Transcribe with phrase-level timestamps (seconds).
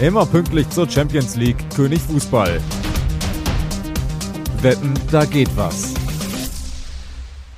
[0.00, 2.60] Immer pünktlich zur Champions League König Fußball.
[4.60, 5.94] Wetten, da geht was.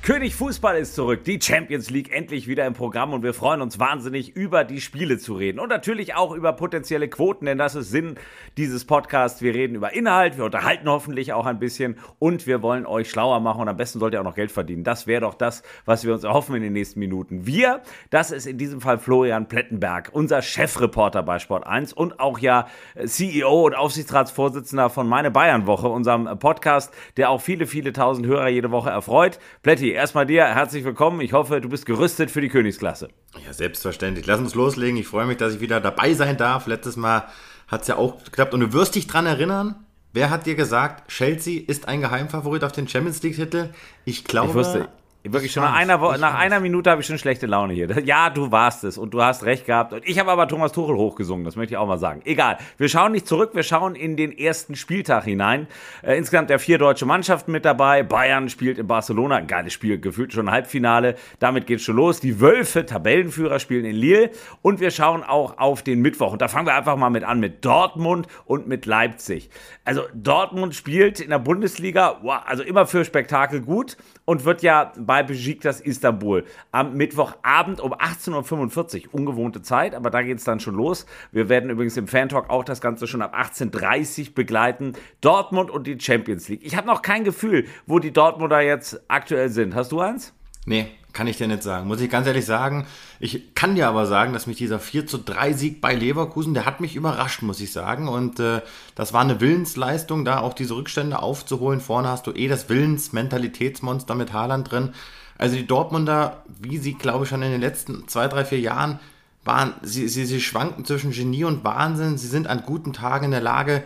[0.07, 3.81] König Fußball ist zurück, die Champions League endlich wieder im Programm und wir freuen uns
[3.81, 7.91] wahnsinnig über die Spiele zu reden und natürlich auch über potenzielle Quoten, denn das ist
[7.91, 8.15] Sinn
[8.57, 9.43] dieses Podcasts.
[9.43, 13.41] Wir reden über Inhalt, wir unterhalten hoffentlich auch ein bisschen und wir wollen euch schlauer
[13.41, 14.85] machen und am besten sollt ihr auch noch Geld verdienen.
[14.85, 17.45] Das wäre doch das, was wir uns erhoffen in den nächsten Minuten.
[17.45, 22.39] Wir, das ist in diesem Fall Florian Plettenberg, unser Chefreporter bei Sport 1 und auch
[22.39, 22.69] ja
[23.05, 28.47] CEO und Aufsichtsratsvorsitzender von Meine Bayern Woche, unserem Podcast, der auch viele, viele tausend Hörer
[28.47, 29.41] jede Woche erfreut.
[29.65, 31.21] Plätti, erstmal dir herzlich willkommen.
[31.21, 33.09] Ich hoffe, du bist gerüstet für die Königsklasse.
[33.45, 34.27] Ja, selbstverständlich.
[34.27, 34.97] Lass uns loslegen.
[34.97, 36.67] Ich freue mich, dass ich wieder dabei sein darf.
[36.67, 37.25] Letztes Mal
[37.67, 38.55] hat es ja auch geklappt.
[38.55, 39.75] Und du wirst dich dran erinnern,
[40.13, 43.71] wer hat dir gesagt, Chelsea ist ein Geheimfavorit auf den Champions League-Titel?
[44.05, 44.61] Ich glaube.
[44.61, 47.87] Ich Wirklich schon nach einer, Wo nach einer Minute habe ich schon schlechte Laune hier.
[48.07, 49.93] Ja, du warst es und du hast recht gehabt.
[49.93, 52.23] Und ich habe aber Thomas Tuchel hochgesungen, das möchte ich auch mal sagen.
[52.25, 55.67] Egal, wir schauen nicht zurück, wir schauen in den ersten Spieltag hinein.
[56.03, 58.03] Äh, insgesamt ja vier deutsche Mannschaften mit dabei.
[58.03, 61.17] Bayern spielt in Barcelona, geiles Spiel, gefühlt schon Halbfinale.
[61.41, 62.21] Damit geht's schon los.
[62.21, 64.31] Die Wölfe, Tabellenführer, spielen in Lille.
[64.63, 66.33] Und wir schauen auch auf den Mittwoch.
[66.33, 69.51] Und da fangen wir einfach mal mit an, mit Dortmund und mit Leipzig.
[69.85, 74.93] Also Dortmund spielt in der Bundesliga, wow, also immer für Spektakel gut und wird ja
[74.97, 80.61] bei Besiktas Istanbul am Mittwochabend um 18.45 Uhr, ungewohnte Zeit, aber da geht es dann
[80.61, 81.07] schon los.
[81.33, 84.93] Wir werden übrigens im Fan-Talk auch das Ganze schon ab 18.30 Uhr begleiten.
[85.21, 86.61] Dortmund und die Champions League.
[86.63, 89.75] Ich habe noch kein Gefühl, wo die Dortmunder jetzt aktuell sind.
[89.75, 90.35] Hast du eins?
[90.67, 91.89] Nee, kann ich dir nicht sagen.
[91.89, 92.87] Muss ich ganz ehrlich sagen.
[93.21, 96.67] Ich kann dir aber sagen, dass mich dieser 4 zu 3 Sieg bei Leverkusen, der
[96.67, 98.07] hat mich überrascht, muss ich sagen.
[98.07, 98.61] Und äh,
[98.95, 101.81] das war eine Willensleistung, da auch diese Rückstände aufzuholen.
[101.81, 104.93] Vorne hast du eh das Willens-Mentalitätsmonster mit Haaland drin.
[105.39, 109.01] Also die Dortmunder, wie sie, glaube ich, schon in den letzten zwei, drei, vier Jahren
[109.43, 112.19] waren, sie, sie, sie schwanken zwischen Genie und Wahnsinn.
[112.19, 113.85] Sie sind an guten Tagen in der Lage,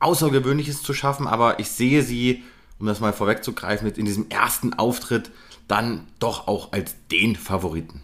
[0.00, 2.42] Außergewöhnliches zu schaffen, aber ich sehe sie,
[2.78, 5.30] um das mal vorwegzugreifen, in diesem ersten Auftritt
[5.68, 8.02] dann doch auch als den Favoriten.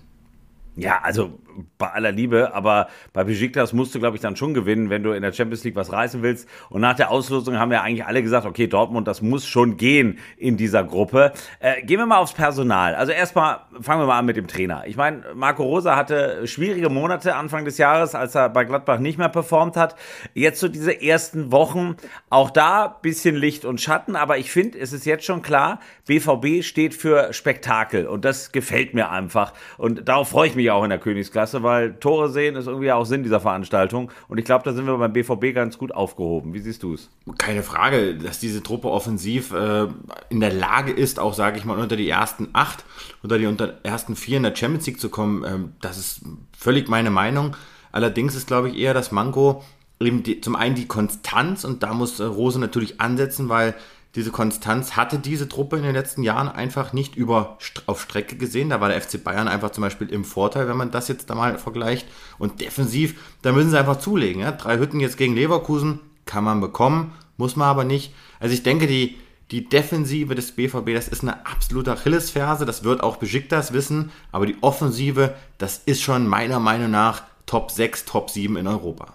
[0.77, 1.39] Ja, also
[1.79, 5.13] bei aller Liebe, aber bei Besiktas musst du, glaube ich, dann schon gewinnen, wenn du
[5.13, 6.49] in der Champions League was reißen willst.
[6.71, 10.19] Und nach der Auslosung haben ja eigentlich alle gesagt, okay, Dortmund, das muss schon gehen
[10.37, 11.33] in dieser Gruppe.
[11.61, 12.95] Äh, gehen wir mal aufs Personal.
[12.95, 14.85] Also erstmal fangen wir mal an mit dem Trainer.
[14.87, 19.19] Ich meine, Marco Rosa hatte schwierige Monate Anfang des Jahres, als er bei Gladbach nicht
[19.19, 19.97] mehr performt hat.
[20.35, 21.97] Jetzt so diese ersten Wochen,
[22.31, 26.63] auch da bisschen Licht und Schatten, aber ich finde, es ist jetzt schon klar, BVB
[26.63, 29.53] steht für Spektakel und das gefällt mir einfach.
[29.79, 31.42] Und darauf freue ich mich auch in der Königsklasse.
[31.43, 34.13] Klasse, weil Tore sehen ist irgendwie auch Sinn dieser Veranstaltung.
[34.29, 36.55] Und ich glaube, da sind wir beim BVB ganz gut aufgehoben.
[36.55, 37.11] Wie siehst du es?
[37.37, 39.89] Keine Frage, dass diese Truppe offensiv äh,
[40.29, 42.85] in der Lage ist, auch, sage ich mal, unter die ersten acht,
[43.25, 45.45] unter die unter ersten vier in der Champions League zu kommen.
[45.45, 46.21] Ähm, das ist
[46.57, 47.57] völlig meine Meinung.
[47.91, 49.65] Allerdings ist, glaube ich, eher das Manko,
[49.99, 53.75] eben die, zum einen die Konstanz und da muss äh, Rose natürlich ansetzen, weil
[54.15, 57.57] diese Konstanz hatte diese Truppe in den letzten Jahren einfach nicht über,
[57.87, 58.69] auf Strecke gesehen.
[58.69, 61.35] Da war der FC Bayern einfach zum Beispiel im Vorteil, wenn man das jetzt da
[61.35, 62.07] mal vergleicht.
[62.39, 64.43] Und defensiv, da müssen sie einfach zulegen.
[64.43, 64.53] Ja?
[64.53, 68.13] Drei Hütten jetzt gegen Leverkusen kann man bekommen, muss man aber nicht.
[68.39, 69.17] Also ich denke, die,
[69.51, 72.67] die Defensive des BVB, das ist eine absolute Achillesferse.
[72.67, 74.11] Das wird auch Besiktas wissen.
[74.31, 79.15] Aber die Offensive, das ist schon meiner Meinung nach Top 6, Top 7 in Europa.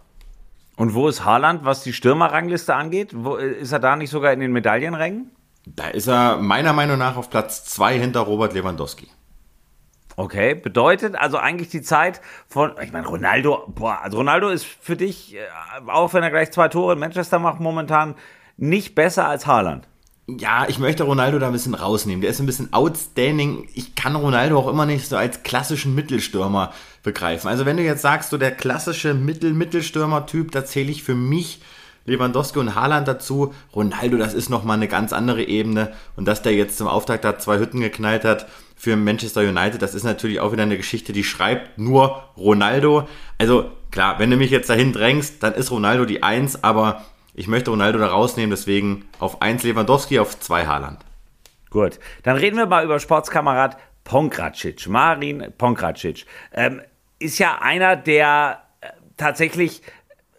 [0.78, 3.12] Und wo ist Haaland, was die Stürmerrangliste angeht?
[3.14, 5.32] Wo, ist er da nicht sogar in den Medaillenrängen?
[5.66, 9.10] Da ist er meiner Meinung nach auf Platz 2 hinter Robert Lewandowski.
[10.16, 14.96] Okay, bedeutet also eigentlich die Zeit von, ich meine, Ronaldo, boah, also Ronaldo ist für
[14.96, 15.40] dich, äh,
[15.88, 18.16] auch wenn er gleich zwei Tore in Manchester macht, momentan
[18.56, 19.88] nicht besser als Haaland.
[20.30, 22.20] Ja, ich möchte Ronaldo da ein bisschen rausnehmen.
[22.20, 23.70] Der ist ein bisschen outstanding.
[23.74, 27.48] Ich kann Ronaldo auch immer nicht so als klassischen Mittelstürmer begreifen.
[27.48, 31.62] Also wenn du jetzt sagst, so der klassische Mittel-Mittelstürmer-Typ, da zähle ich für mich
[32.06, 33.54] Lewandowski und Haaland dazu.
[33.74, 35.94] Ronaldo, das ist nochmal eine ganz andere Ebene.
[36.18, 39.96] Und dass der jetzt zum Auftakt da zwei Hütten geknallt hat für Manchester United, das
[39.96, 43.08] ist natürlich auch wieder eine Geschichte, die schreibt nur Ronaldo.
[43.38, 47.06] Also klar, wenn du mich jetzt dahin drängst, dann ist Ronaldo die Eins, aber
[47.38, 51.00] ich möchte Ronaldo da rausnehmen, deswegen auf 1 Lewandowski, auf 2 Haaland.
[51.70, 56.26] Gut, dann reden wir mal über Sportskamerad Pongracic, Marin Pongracic.
[56.52, 56.82] Ähm,
[57.20, 58.88] ist ja einer, der äh,
[59.18, 59.84] tatsächlich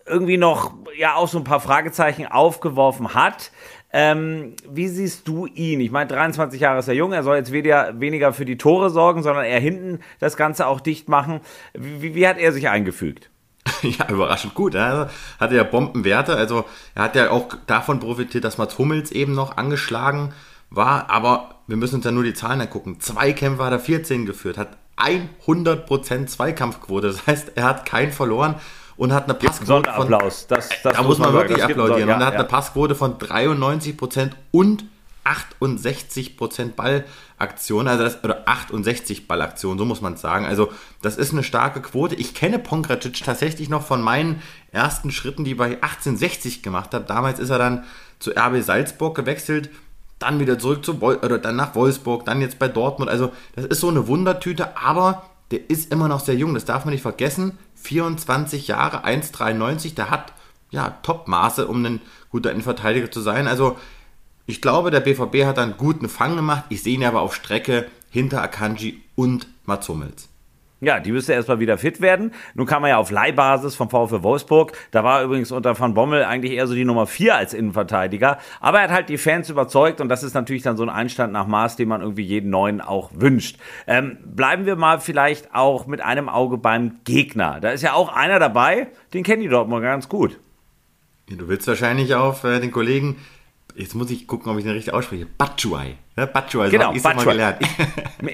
[0.07, 3.53] irgendwie noch ja auch so ein paar Fragezeichen aufgeworfen hat.
[3.93, 5.81] Ähm, wie siehst du ihn?
[5.81, 8.91] Ich meine, 23 Jahre ist er jung, er soll jetzt weniger, weniger für die Tore
[8.91, 11.41] sorgen, sondern eher hinten das Ganze auch dicht machen.
[11.75, 13.31] Wie, wie hat er sich eingefügt?
[13.83, 14.75] ja, überraschend gut.
[14.75, 16.37] Er hatte ja Bombenwerte.
[16.37, 20.33] Also er hat ja auch davon profitiert, dass Mats Hummels eben noch angeschlagen
[20.71, 21.11] war.
[21.11, 23.01] Aber wir müssen uns ja nur die Zahlen angucken.
[23.01, 27.09] Zweikämpfe hat er 14 geführt, hat 100% Zweikampfquote.
[27.09, 28.57] Das heißt, er hat keinen verloren.
[28.97, 30.11] und hat eine Passquote von.
[30.11, 32.09] Das, das da muss man, wirklich applaudieren.
[32.09, 32.41] Ja, und er hat ja.
[32.41, 34.85] eine Passquote von 93% und
[35.25, 36.73] 68%
[37.39, 40.45] Ballaktion, also das, oder 68 Ballaktionen, so muss man es sagen.
[40.45, 42.15] Also das ist eine starke Quote.
[42.17, 44.43] Ich kenne Pongracic tatsächlich noch von meinen
[44.73, 47.05] ersten Schritten, die ich bei 1860 gemacht habe.
[47.05, 47.85] Damals ist er dann
[48.19, 49.71] zu RB Salzburg gewechselt,
[50.19, 53.11] dann wieder zurück zu Wol oder dann nach Wolfsburg, dann jetzt bei Dortmund.
[53.11, 56.85] Also das ist so eine Wundertüte, aber der ist immer noch sehr jung, das darf
[56.85, 57.57] man nicht vergessen.
[57.77, 60.33] 24 Jahre, 1,93, der hat
[60.71, 62.01] ja Topmaße, um ein
[62.31, 63.47] guter Innenverteidiger zu sein.
[63.47, 63.79] Also
[64.49, 66.65] ich glaube, der BVB hat einen guten Fang gemacht.
[66.71, 70.31] Ich sehe ihn aber auf Strecke hinter Akanji und Mats Hummels.
[70.81, 72.33] Ja, die müsste erstmal wieder fit werden.
[72.55, 74.73] Nun kam er ja auf Leihbasis vom VfL Wolfsburg.
[74.91, 78.39] Da war übrigens unter Van Bommel eigentlich eher so die Nummer 4 als Innenverteidiger.
[78.61, 81.35] Aber er hat halt die Fans überzeugt und das ist natürlich dann so ein Einstand
[81.35, 83.59] nach Maß, den man irgendwie jeden Neuen auch wünscht.
[83.87, 87.61] Ähm, bleiben wir mal vielleicht auch mit einem Auge beim Gegner.
[87.61, 90.39] Da ist ja auch einer dabei, den kennen die Dortmund ganz gut.
[91.29, 93.17] Du willst wahrscheinlich auf äh, den Kollegen
[93.79, 95.27] jetzt muss ich gucken, ob ich den richtig ausspreche.
[95.27, 95.95] Batshuayi.
[96.17, 97.59] Ja, Batshuayi, genau, so mal gelernt.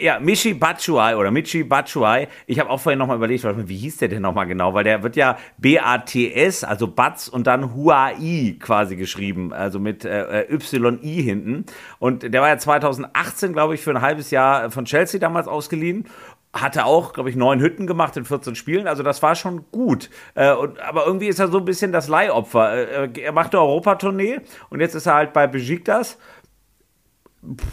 [0.01, 2.29] ja, Michi Batshuayi oder Michi Batshuayi.
[2.47, 4.73] Ich habe auch vorhin nochmal überlegt, wie hieß der denn nochmal genau?
[4.73, 10.51] Weil der wird ja B-A-T-S, also Bats und dann Huai quasi geschrieben, also mit äh,
[10.51, 11.67] Y-I hinten.
[11.99, 16.07] Und der war ja 2018, glaube ich, für ein halbes Jahr von Chelsea damals ausgeliehen
[16.55, 18.87] hatte auch, glaube ich, neun Hütten gemacht in 14 Spielen.
[18.87, 20.09] Also das war schon gut.
[20.35, 22.73] Äh, und, aber irgendwie ist er so ein bisschen das Leihopfer.
[22.75, 24.41] Äh, äh er machte Europatournee
[24.71, 26.17] und jetzt ist er halt bei Besiktas.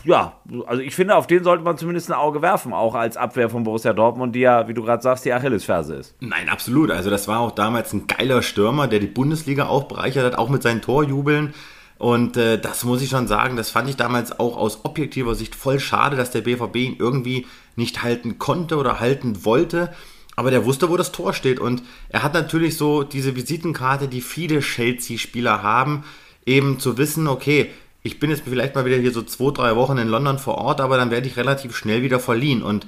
[0.03, 3.49] Ja, also ich finde, auf den sollte man zumindest ein Auge werfen, auch als Abwehr
[3.49, 6.15] von Borussia Dortmund, die ja, wie du gerade sagst, die Achillesferse ist.
[6.19, 6.91] Nein, absolut.
[6.91, 10.49] Also das war auch damals ein geiler Stürmer, der die Bundesliga auch bereichert hat, auch
[10.49, 11.53] mit seinen Torjubeln.
[11.97, 15.55] Und äh, das muss ich schon sagen, das fand ich damals auch aus objektiver Sicht
[15.55, 17.45] voll schade, dass der BVB ihn irgendwie
[17.75, 19.93] nicht halten konnte oder halten wollte.
[20.35, 21.59] Aber der wusste, wo das Tor steht.
[21.59, 26.03] Und er hat natürlich so diese Visitenkarte, die viele Chelsea-Spieler haben,
[26.45, 27.69] eben zu wissen, okay,
[28.03, 30.81] ich bin jetzt vielleicht mal wieder hier so zwei, drei Wochen in London vor Ort,
[30.81, 32.63] aber dann werde ich relativ schnell wieder verliehen.
[32.63, 32.87] Und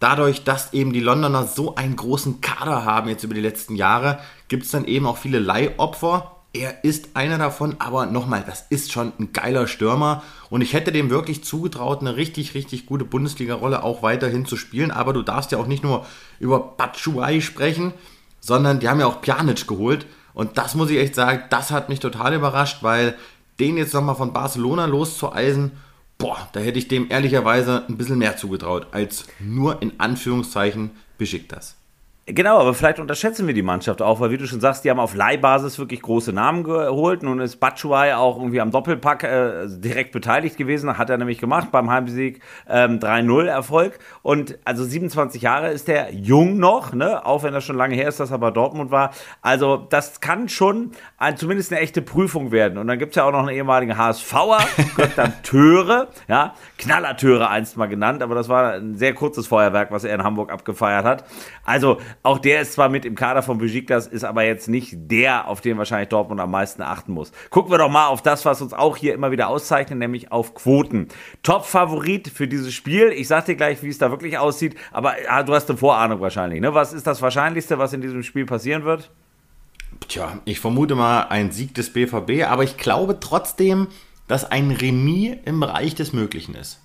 [0.00, 4.18] dadurch, dass eben die Londoner so einen großen Kader haben jetzt über die letzten Jahre,
[4.48, 8.90] gibt es dann eben auch viele Leihopfer er ist einer davon, aber nochmal, das ist
[8.90, 10.22] schon ein geiler Stürmer.
[10.48, 14.90] Und ich hätte dem wirklich zugetraut, eine richtig, richtig gute Bundesliga-Rolle auch weiterhin zu spielen,
[14.90, 16.06] aber du darfst ja auch nicht nur
[16.40, 17.92] über Batshuayi sprechen,
[18.40, 20.06] sondern die haben ja auch Pjanic geholt.
[20.34, 23.14] Und das muss ich echt sagen, das hat mich total überrascht, weil
[23.60, 25.72] den jetzt nochmal von Barcelona loszueisen,
[26.18, 31.52] boah, da hätte ich dem ehrlicherweise ein bisschen mehr zugetraut, als nur in Anführungszeichen beschickt
[31.52, 31.76] das.
[32.26, 35.00] Genau, aber vielleicht unterschätzen wir die Mannschaft auch, weil wie du schon sagst, die haben
[35.00, 37.24] auf Leihbasis wirklich große Namen geholt.
[37.24, 41.72] Nun ist Batshuayi auch irgendwie am Doppelpack äh, direkt beteiligt gewesen, hat er nämlich gemacht
[41.72, 43.98] beim Heimsieg ähm, 3-0 Erfolg.
[44.22, 47.24] Und also 27 Jahre ist der jung noch, ne?
[47.26, 49.10] auch wenn das schon lange her ist, dass er bei Dortmund war.
[49.42, 52.78] Also das kann schon ein, zumindest eine echte Prüfung werden.
[52.78, 54.58] Und dann gibt es ja auch noch einen ehemaligen HSVer,
[55.16, 60.04] dann Töre, ja, Knallertöre einst mal genannt, aber das war ein sehr kurzes Feuerwerk, was
[60.04, 61.24] er in Hamburg abgefeiert hat.
[61.64, 65.48] Also auch der ist zwar mit im Kader von Besiktas, ist aber jetzt nicht der,
[65.48, 67.32] auf den wahrscheinlich Dortmund am meisten achten muss.
[67.50, 70.54] Gucken wir doch mal auf das, was uns auch hier immer wieder auszeichnet, nämlich auf
[70.54, 71.08] Quoten.
[71.42, 73.12] Top-Favorit für dieses Spiel.
[73.12, 76.20] Ich sag dir gleich, wie es da wirklich aussieht, aber ah, du hast eine Vorahnung
[76.20, 76.60] wahrscheinlich.
[76.60, 76.74] Ne?
[76.74, 79.10] Was ist das Wahrscheinlichste, was in diesem Spiel passieren wird?
[80.08, 83.88] Tja, ich vermute mal ein Sieg des BVB, aber ich glaube trotzdem,
[84.28, 86.80] dass ein Remis im Bereich des Möglichen ist.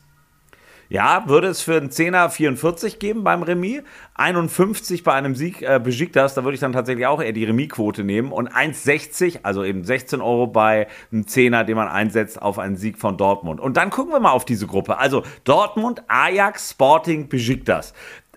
[0.87, 3.81] Ja, würde es für einen Zehner 44 geben beim Remis,
[4.13, 8.03] 51 bei einem Sieg äh, Besiktas, da würde ich dann tatsächlich auch eher die Remis-Quote
[8.03, 12.75] nehmen und 1,60, also eben 16 Euro bei einem Zehner, den man einsetzt auf einen
[12.75, 13.59] Sieg von Dortmund.
[13.59, 14.99] Und dann gucken wir mal auf diese Gruppe.
[14.99, 17.93] Also Dortmund, Ajax, Sporting, Besiktas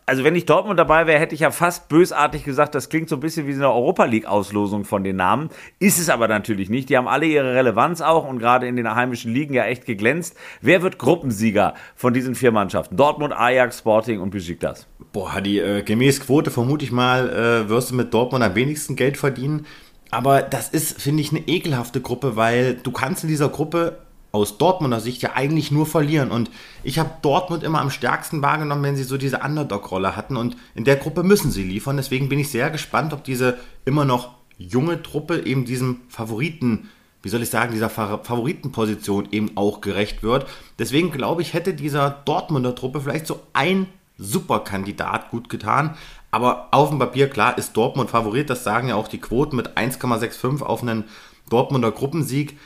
[0.08, 3.16] also wenn ich Dortmund dabei wäre, hätte ich ja fast bösartig gesagt, das klingt so
[3.16, 5.50] ein bisschen wie eine Europa League-Auslosung von den Namen.
[5.80, 6.88] Ist es aber natürlich nicht.
[6.88, 10.34] Die haben alle ihre Relevanz auch und gerade in den heimischen Ligen ja echt geglänzt.
[10.62, 12.96] Wer wird Gruppensieger von diesen vier Mannschaften?
[12.96, 14.86] Dortmund, Ajax, Sporting und Besiktas.
[15.12, 18.96] Boah, die äh, gemäß Quote vermute ich mal, äh, wirst du mit Dortmund am wenigsten
[18.96, 19.66] Geld verdienen.
[20.10, 23.98] Aber das ist, finde ich, eine ekelhafte Gruppe, weil du kannst in dieser Gruppe
[24.30, 26.30] aus Dortmunder Sicht ja eigentlich nur verlieren.
[26.30, 26.50] Und
[26.82, 30.36] ich habe Dortmund immer am stärksten wahrgenommen, wenn sie so diese Underdog-Rolle hatten.
[30.36, 31.96] Und in der Gruppe müssen sie liefern.
[31.96, 36.88] Deswegen bin ich sehr gespannt, ob diese immer noch junge Truppe eben diesem Favoriten,
[37.22, 40.46] wie soll ich sagen, dieser Favoritenposition eben auch gerecht wird.
[40.78, 43.86] Deswegen glaube ich, hätte dieser Dortmunder Truppe vielleicht so ein
[44.18, 45.96] Superkandidat gut getan.
[46.30, 48.50] Aber auf dem Papier, klar, ist Dortmund Favorit.
[48.50, 51.04] Das sagen ja auch die Quoten mit 1,65 auf einen
[51.48, 52.58] Dortmunder Gruppensieg.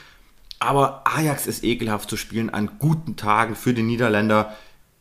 [0.63, 4.53] Aber Ajax ist ekelhaft zu spielen an guten Tagen für die Niederländer.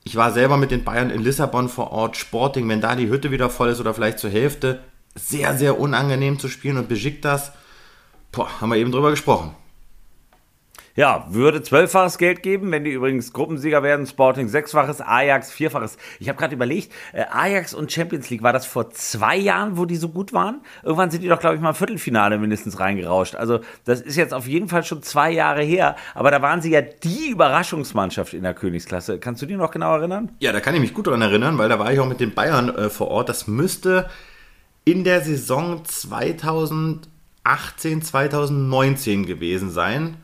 [0.02, 3.31] Ich war selber mit den Bayern in Lissabon vor Ort, Sporting, wenn da die Hütte
[3.31, 4.83] wieder voll ist oder vielleicht zur Hälfte,
[5.14, 7.52] sehr, sehr unangenehm zu spielen und Besiktas,
[8.33, 9.54] boah, haben wir eben drüber gesprochen.
[10.94, 14.06] Ja, würde zwölffaches Geld geben, wenn die übrigens Gruppensieger werden.
[14.06, 15.96] Sporting sechsfaches, Ajax vierfaches.
[16.20, 19.87] Ich habe gerade überlegt, äh, Ajax und Champions League, war das vor zwei Jahren, wo
[19.87, 20.61] die so gut waren?
[20.82, 23.37] Irgendwann sind die doch, glaube ich, mal im Viertelfinale mindestens reingerauscht.
[23.37, 25.96] Also das ist jetzt auf jeden Fall schon zwei Jahre her.
[26.14, 29.18] Aber da waren sie ja die Überraschungsmannschaft in der Königsklasse.
[29.18, 30.32] Kannst du dich noch genau erinnern?
[30.40, 32.34] Ja, da kann ich mich gut daran erinnern, weil da war ich auch mit den
[32.34, 33.30] Bayern äh, vor Ort.
[33.30, 34.11] Das müsste
[34.84, 40.18] in der Saison 2018, 2019 gewesen sein.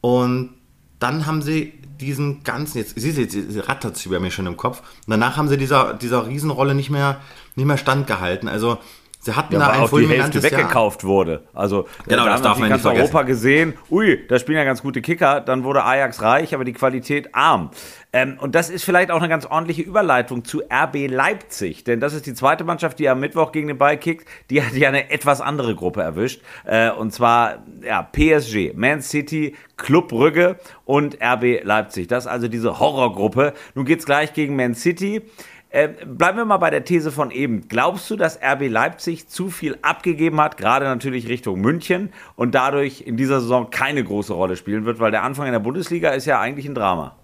[0.00, 0.54] Und
[0.98, 4.56] dann haben sie diesen ganzen, jetzt siehst du, jetzt rattert es über mir schon im
[4.56, 4.80] Kopf.
[4.80, 7.20] Und danach haben sie dieser, dieser Riesenrolle nicht mehr,
[7.56, 8.48] nicht mehr standgehalten.
[8.48, 8.78] Also
[9.20, 11.10] Sie hatten ja, da ein auch die Hälfte weggekauft Jahr.
[11.10, 11.42] wurde.
[11.52, 14.80] Also genau, da das darf man ganz nicht Europa gesehen, ui, da spielen ja ganz
[14.80, 17.70] gute Kicker, dann wurde Ajax reich, aber die Qualität arm.
[18.12, 22.14] Ähm, und das ist vielleicht auch eine ganz ordentliche Überleitung zu RB Leipzig, denn das
[22.14, 24.26] ist die zweite Mannschaft, die am Mittwoch gegen den Ball kickt.
[24.50, 26.40] Die hat ja eine etwas andere Gruppe erwischt.
[26.64, 32.06] Äh, und zwar ja, PSG, Man City, Club Brügge und RB Leipzig.
[32.06, 33.52] Das ist also diese Horrorgruppe.
[33.74, 35.22] Nun geht's gleich gegen Man City.
[35.70, 37.68] Äh, bleiben wir mal bei der These von eben.
[37.68, 43.02] Glaubst du, dass RB Leipzig zu viel abgegeben hat, gerade natürlich Richtung München und dadurch
[43.02, 46.24] in dieser Saison keine große Rolle spielen wird, weil der Anfang in der Bundesliga ist
[46.24, 47.16] ja eigentlich ein Drama?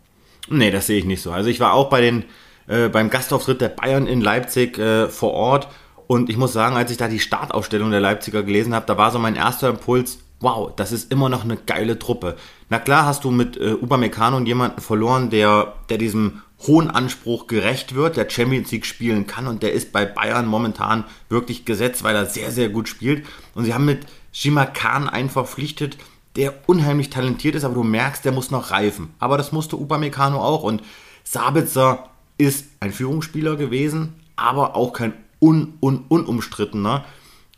[0.51, 1.33] Nee, das sehe ich nicht so.
[1.33, 2.25] Also ich war auch bei den,
[2.67, 5.69] äh, beim Gastauftritt der Bayern in Leipzig äh, vor Ort
[6.07, 9.11] und ich muss sagen, als ich da die Startausstellung der Leipziger gelesen habe, da war
[9.11, 12.37] so mein erster Impuls, wow, das ist immer noch eine geile Truppe.
[12.69, 17.95] Na klar hast du mit äh, Upamecano jemanden verloren, der, der diesem hohen Anspruch gerecht
[17.95, 22.17] wird, der Champions League spielen kann und der ist bei Bayern momentan wirklich gesetzt, weil
[22.17, 23.27] er sehr, sehr gut spielt.
[23.55, 25.97] Und sie haben mit Shima Khan einen verpflichtet,
[26.37, 29.15] der unheimlich talentiert ist, aber du merkst, der muss noch reifen.
[29.19, 30.83] Aber das musste Upamecano auch und
[31.23, 37.05] Sabitzer ist ein Führungsspieler gewesen, aber auch kein un, un, unumstrittener.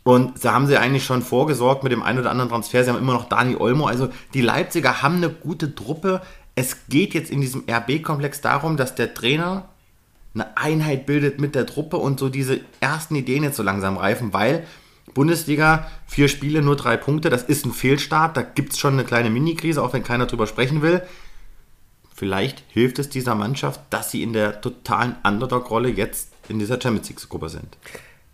[0.03, 2.83] Und da haben sie eigentlich schon vorgesorgt mit dem einen oder anderen Transfer.
[2.83, 3.87] Sie haben immer noch Dani Olmo.
[3.87, 6.21] Also die Leipziger haben eine gute Truppe
[6.57, 9.69] es geht jetzt in diesem RB-Komplex darum, dass der Trainer
[10.33, 14.33] eine Einheit bildet mit der Truppe und so diese ersten Ideen jetzt so langsam reifen,
[14.33, 14.65] weil
[15.13, 19.03] Bundesliga, vier Spiele, nur drei Punkte, das ist ein Fehlstart, da gibt es schon eine
[19.03, 21.03] kleine Mini-Krise, auch wenn keiner drüber sprechen will.
[22.15, 27.07] Vielleicht hilft es dieser Mannschaft, dass sie in der totalen Underdog-Rolle jetzt in dieser Champions
[27.09, 27.77] League-Gruppe sind.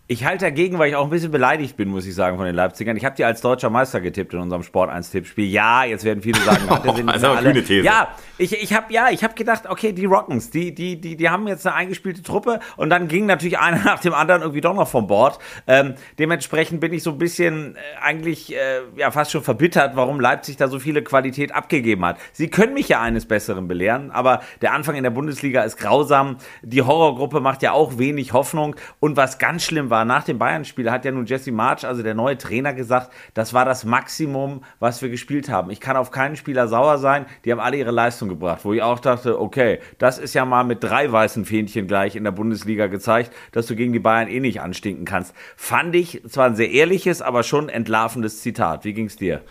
[0.06, 2.54] Ich halte dagegen, weil ich auch ein bisschen beleidigt bin, muss ich sagen, von den
[2.54, 2.94] Leipzigern.
[2.94, 5.46] Ich habe die als deutscher Meister getippt in unserem Sport 1 Tippspiel.
[5.46, 7.52] Ja, jetzt werden viele sagen, der sind also alle.
[7.52, 7.86] Kühne These.
[7.86, 11.30] Ja, ich, ich habe ja, ich habe gedacht, okay, die Rockens, die die die die
[11.30, 14.74] haben jetzt eine eingespielte Truppe und dann ging natürlich einer nach dem anderen irgendwie doch
[14.74, 15.38] noch vom Bord.
[15.66, 20.20] Ähm, dementsprechend bin ich so ein bisschen äh, eigentlich äh, ja fast schon verbittert, warum
[20.20, 22.18] Leipzig da so viele Qualität abgegeben hat.
[22.34, 26.36] Sie können mich ja eines Besseren belehren, aber der Anfang in der Bundesliga ist grausam.
[26.60, 30.90] Die Horrorgruppe macht ja auch wenig Hoffnung und was ganz schlimm war, nach dem Bayern-Spiel
[30.90, 35.02] hat ja nun Jesse March, also der neue Trainer, gesagt, das war das Maximum, was
[35.02, 35.70] wir gespielt haben.
[35.70, 38.64] Ich kann auf keinen Spieler sauer sein, die haben alle ihre Leistung gebracht.
[38.64, 42.24] Wo ich auch dachte, okay, das ist ja mal mit drei weißen Fähnchen gleich in
[42.24, 45.34] der Bundesliga gezeigt, dass du gegen die Bayern eh nicht anstinken kannst.
[45.56, 48.84] Fand ich zwar ein sehr ehrliches, aber schon entlarvendes Zitat.
[48.84, 49.42] Wie ging es dir?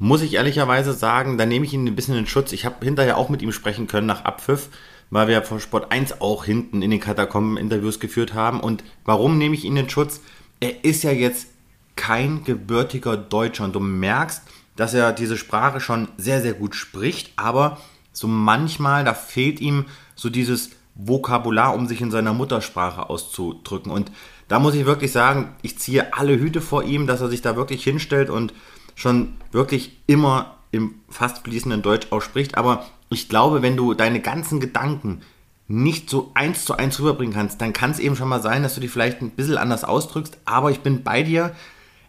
[0.00, 2.52] Muss ich ehrlicherweise sagen, da nehme ich ihn ein bisschen in Schutz.
[2.52, 4.68] Ich habe hinterher auch mit ihm sprechen können nach Abpfiff
[5.10, 8.60] weil wir vor Sport 1 auch hinten in den Katakomben Interviews geführt haben.
[8.60, 10.20] Und warum nehme ich ihn in Schutz?
[10.60, 11.48] Er ist ja jetzt
[11.96, 14.42] kein gebürtiger Deutscher und du merkst,
[14.76, 17.78] dass er diese Sprache schon sehr, sehr gut spricht, aber
[18.12, 23.90] so manchmal, da fehlt ihm so dieses Vokabular, um sich in seiner Muttersprache auszudrücken.
[23.90, 24.10] Und
[24.48, 27.56] da muss ich wirklich sagen, ich ziehe alle Hüte vor ihm, dass er sich da
[27.56, 28.52] wirklich hinstellt und
[28.94, 32.56] schon wirklich immer im fast fließenden Deutsch ausspricht.
[32.58, 35.22] Aber ich glaube, wenn du deine ganzen Gedanken
[35.66, 38.74] nicht so eins zu eins rüberbringen kannst, dann kann es eben schon mal sein, dass
[38.74, 40.38] du die vielleicht ein bisschen anders ausdrückst.
[40.44, 41.54] Aber ich bin bei dir.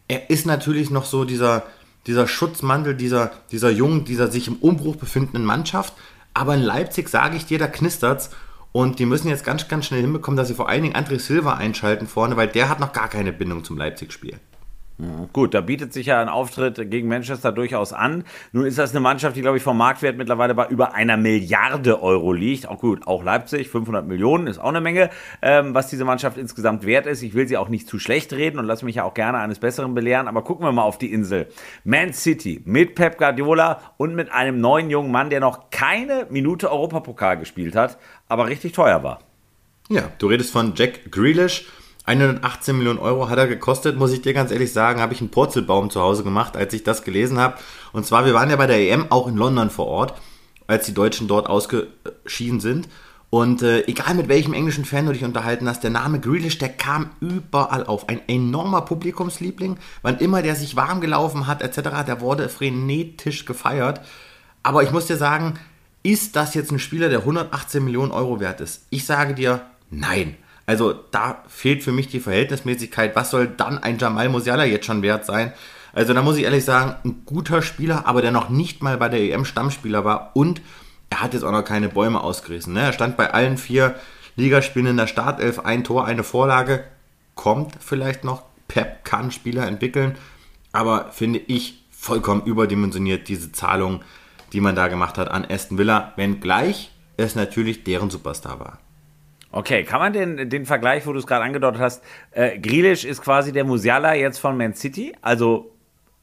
[0.07, 1.63] Er ist natürlich noch so dieser,
[2.07, 5.93] dieser Schutzmantel dieser, dieser jungen, dieser sich im Umbruch befindenden Mannschaft.
[6.33, 8.29] Aber in Leipzig, sage ich dir, da knistert's.
[8.71, 11.55] Und die müssen jetzt ganz, ganz schnell hinbekommen, dass sie vor allen Dingen André Silva
[11.55, 14.39] einschalten vorne, weil der hat noch gar keine Bindung zum Leipzig-Spiel.
[15.31, 18.25] Gut, da bietet sich ja ein Auftritt gegen Manchester durchaus an.
[18.51, 22.03] Nun ist das eine Mannschaft, die, glaube ich, vom Marktwert mittlerweile bei über einer Milliarde
[22.03, 22.67] Euro liegt.
[22.67, 25.09] Auch gut, auch Leipzig, 500 Millionen ist auch eine Menge,
[25.41, 27.23] ähm, was diese Mannschaft insgesamt wert ist.
[27.23, 29.59] Ich will sie auch nicht zu schlecht reden und lasse mich ja auch gerne eines
[29.59, 30.27] Besseren belehren.
[30.27, 31.47] Aber gucken wir mal auf die Insel.
[31.85, 36.69] Man City mit Pep Guardiola und mit einem neuen jungen Mann, der noch keine Minute
[36.69, 39.19] Europapokal gespielt hat, aber richtig teuer war.
[39.87, 41.65] Ja, du redest von Jack Grealish
[42.09, 45.29] 118 Millionen Euro hat er gekostet, muss ich dir ganz ehrlich sagen, habe ich einen
[45.29, 47.57] Purzelbaum zu Hause gemacht, als ich das gelesen habe.
[47.93, 50.15] Und zwar, wir waren ja bei der EM auch in London vor Ort,
[50.65, 52.89] als die Deutschen dort ausgeschieden sind.
[53.29, 56.69] Und äh, egal mit welchem englischen Fan du dich unterhalten hast, der Name Grealish, der
[56.69, 58.09] kam überall auf.
[58.09, 59.77] Ein enormer Publikumsliebling.
[60.01, 64.01] Wann immer der sich warm gelaufen hat, etc., der wurde frenetisch gefeiert.
[64.63, 65.59] Aber ich muss dir sagen,
[66.01, 68.87] ist das jetzt ein Spieler, der 118 Millionen Euro wert ist?
[68.89, 69.61] Ich sage dir,
[69.91, 70.37] nein.
[70.69, 73.15] Also da fehlt für mich die Verhältnismäßigkeit.
[73.15, 75.51] Was soll dann ein Jamal Musiala jetzt schon wert sein?
[75.93, 79.09] Also da muss ich ehrlich sagen, ein guter Spieler, aber der noch nicht mal bei
[79.09, 80.61] der EM Stammspieler war und
[81.09, 82.73] er hat jetzt auch noch keine Bäume ausgerissen.
[82.73, 82.81] Ne?
[82.81, 83.95] Er stand bei allen vier
[84.35, 86.83] Ligaspielen in der Startelf, ein Tor, eine Vorlage.
[87.33, 88.43] Kommt vielleicht noch.
[88.67, 90.17] Pep kann Spieler entwickeln,
[90.71, 94.03] aber finde ich vollkommen überdimensioniert diese Zahlung,
[94.53, 98.77] die man da gemacht hat an Aston Villa, wenngleich es natürlich deren Superstar war.
[99.51, 103.21] Okay, kann man den, den Vergleich, wo du es gerade angedeutet hast, äh, Grealish ist
[103.21, 105.71] quasi der Musiala jetzt von Man City, also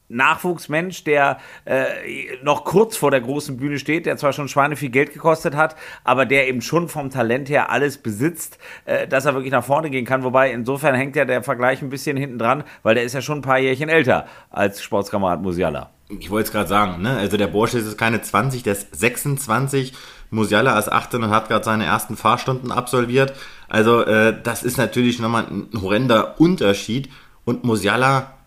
[0.09, 1.85] Nachwuchsmensch, der äh,
[2.41, 5.75] noch kurz vor der großen Bühne steht, der zwar schon Schweine viel Geld gekostet hat,
[6.03, 9.89] aber der eben schon vom Talent her alles besitzt, äh, dass er wirklich nach vorne
[9.89, 10.23] gehen kann.
[10.23, 13.39] Wobei insofern hängt ja der Vergleich ein bisschen hinten dran, weil der ist ja schon
[13.39, 15.91] ein paar Jährchen älter als Sportskamerad Musiala.
[16.09, 17.17] Ich wollte es gerade sagen, ne?
[17.17, 19.93] also der Bursche ist keine 20, der ist 26.
[20.29, 23.33] Musiala ist 18 und hat gerade seine ersten Fahrstunden absolviert.
[23.69, 27.09] Also äh, das ist natürlich nochmal ein horrender Unterschied.
[27.45, 28.37] Und Musiala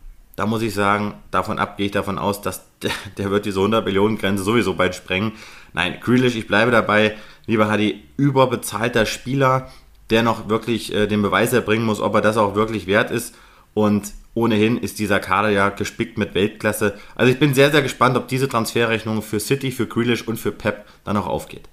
[0.41, 3.59] da muss ich sagen, davon ab gehe ich davon aus, dass der, der wird diese
[3.59, 5.33] 100 Millionen Grenze sowieso bald sprengen.
[5.75, 9.69] Nein, Grealish, ich bleibe dabei, lieber Hadi, überbezahlter Spieler,
[10.09, 13.35] der noch wirklich äh, den Beweis erbringen muss, ob er das auch wirklich wert ist.
[13.75, 16.95] Und ohnehin ist dieser Kader ja gespickt mit Weltklasse.
[17.15, 20.53] Also ich bin sehr, sehr gespannt, ob diese Transferrechnung für City, für Grealish und für
[20.53, 21.69] Pep dann auch aufgeht.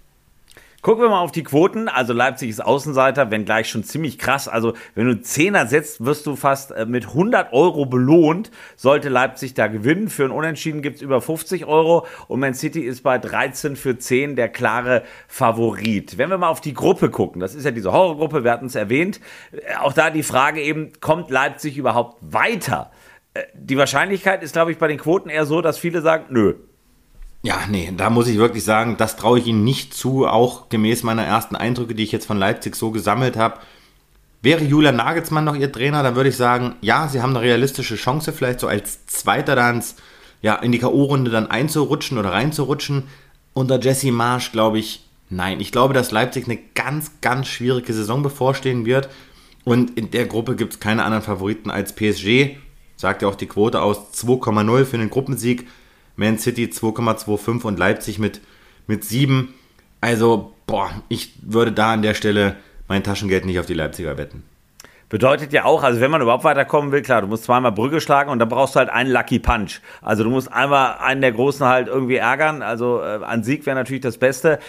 [0.83, 1.89] Gucken wir mal auf die Quoten.
[1.89, 4.47] Also Leipzig ist Außenseiter, wenn gleich schon ziemlich krass.
[4.47, 8.51] Also wenn du Zehner setzt, wirst du fast äh, mit 100 Euro belohnt.
[8.75, 10.07] Sollte Leipzig da gewinnen.
[10.07, 12.05] Für ein Unentschieden gibt es über 50 Euro.
[12.27, 16.19] Und Man City ist bei 13 für 10 der klare Favorit.
[16.19, 18.75] Wenn wir mal auf die Gruppe gucken, das ist ja diese Horrorgruppe, wir hatten es
[18.75, 19.19] erwähnt.
[19.51, 22.91] Äh, auch da die Frage eben, kommt Leipzig überhaupt weiter?
[23.33, 26.53] Äh, die Wahrscheinlichkeit ist, glaube ich, bei den Quoten eher so, dass viele sagen, nö,
[27.47, 31.03] ja, nee, da muss ich wirklich sagen, das traue ich ihnen nicht zu, auch gemäß
[31.03, 33.61] meiner ersten Eindrücke, die ich jetzt von Leipzig so gesammelt habe.
[34.41, 37.95] Wäre Julian Nagelsmann noch ihr Trainer, dann würde ich sagen, ja, sie haben eine realistische
[37.95, 39.81] Chance, vielleicht so als Zweiter dann
[40.41, 43.03] ja, in die K.O.-Runde dann einzurutschen oder reinzurutschen.
[43.53, 45.61] Unter Jesse Marsch glaube ich, nein.
[45.61, 49.07] Ich glaube, dass Leipzig eine ganz, ganz schwierige Saison bevorstehen wird.
[49.63, 52.57] Und in der Gruppe gibt es keine anderen Favoriten als PSG.
[52.97, 55.65] Sagt ja auch die Quote aus 2,0 für den Gruppensieg.
[56.17, 58.41] Man City 2,25 und Leipzig mit,
[58.87, 59.53] mit 7.
[60.01, 64.43] Also, boah, ich würde da an der Stelle mein Taschengeld nicht auf die Leipziger wetten.
[65.09, 68.29] Bedeutet ja auch, also wenn man überhaupt weiterkommen will, klar, du musst zweimal Brücke schlagen
[68.29, 69.79] und dann brauchst du halt einen Lucky Punch.
[70.01, 72.61] Also du musst einmal einen der Großen halt irgendwie ärgern.
[72.61, 74.59] Also äh, an Sieg wäre natürlich das Beste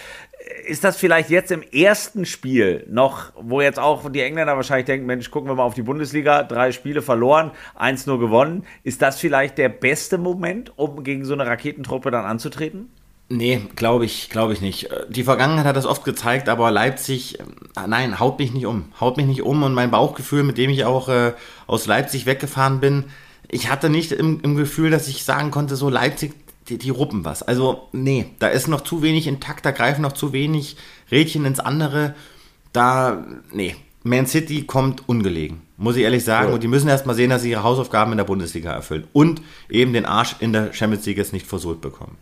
[0.65, 5.05] ist das vielleicht jetzt im ersten Spiel noch, wo jetzt auch die Engländer wahrscheinlich denken,
[5.05, 8.65] Mensch, gucken wir mal auf die Bundesliga, drei Spiele verloren, eins nur gewonnen.
[8.83, 12.89] Ist das vielleicht der beste Moment, um gegen so eine Raketentruppe dann anzutreten?
[13.31, 14.89] Nee, glaube ich, glaube ich nicht.
[15.07, 17.43] Die Vergangenheit hat das oft gezeigt, aber Leipzig, äh,
[17.87, 18.85] nein, haut mich nicht um.
[18.99, 21.33] Haut mich nicht um und mein Bauchgefühl, mit dem ich auch äh,
[21.67, 23.05] aus Leipzig weggefahren bin,
[23.47, 26.33] ich hatte nicht im, im Gefühl, dass ich sagen konnte, so Leipzig,
[26.69, 27.43] die, die ruppen was.
[27.43, 30.77] Also, nee, da ist noch zu wenig intakt, da greifen noch zu wenig
[31.11, 32.15] Rädchen ins andere.
[32.73, 36.49] Da, nee, Man City kommt ungelegen, muss ich ehrlich sagen.
[36.49, 36.53] Ja.
[36.53, 39.07] Und die müssen erst mal sehen, dass sie ihre Hausaufgaben in der Bundesliga erfüllen.
[39.13, 42.17] Und eben den Arsch in der Champions League jetzt nicht versohlt bekommen.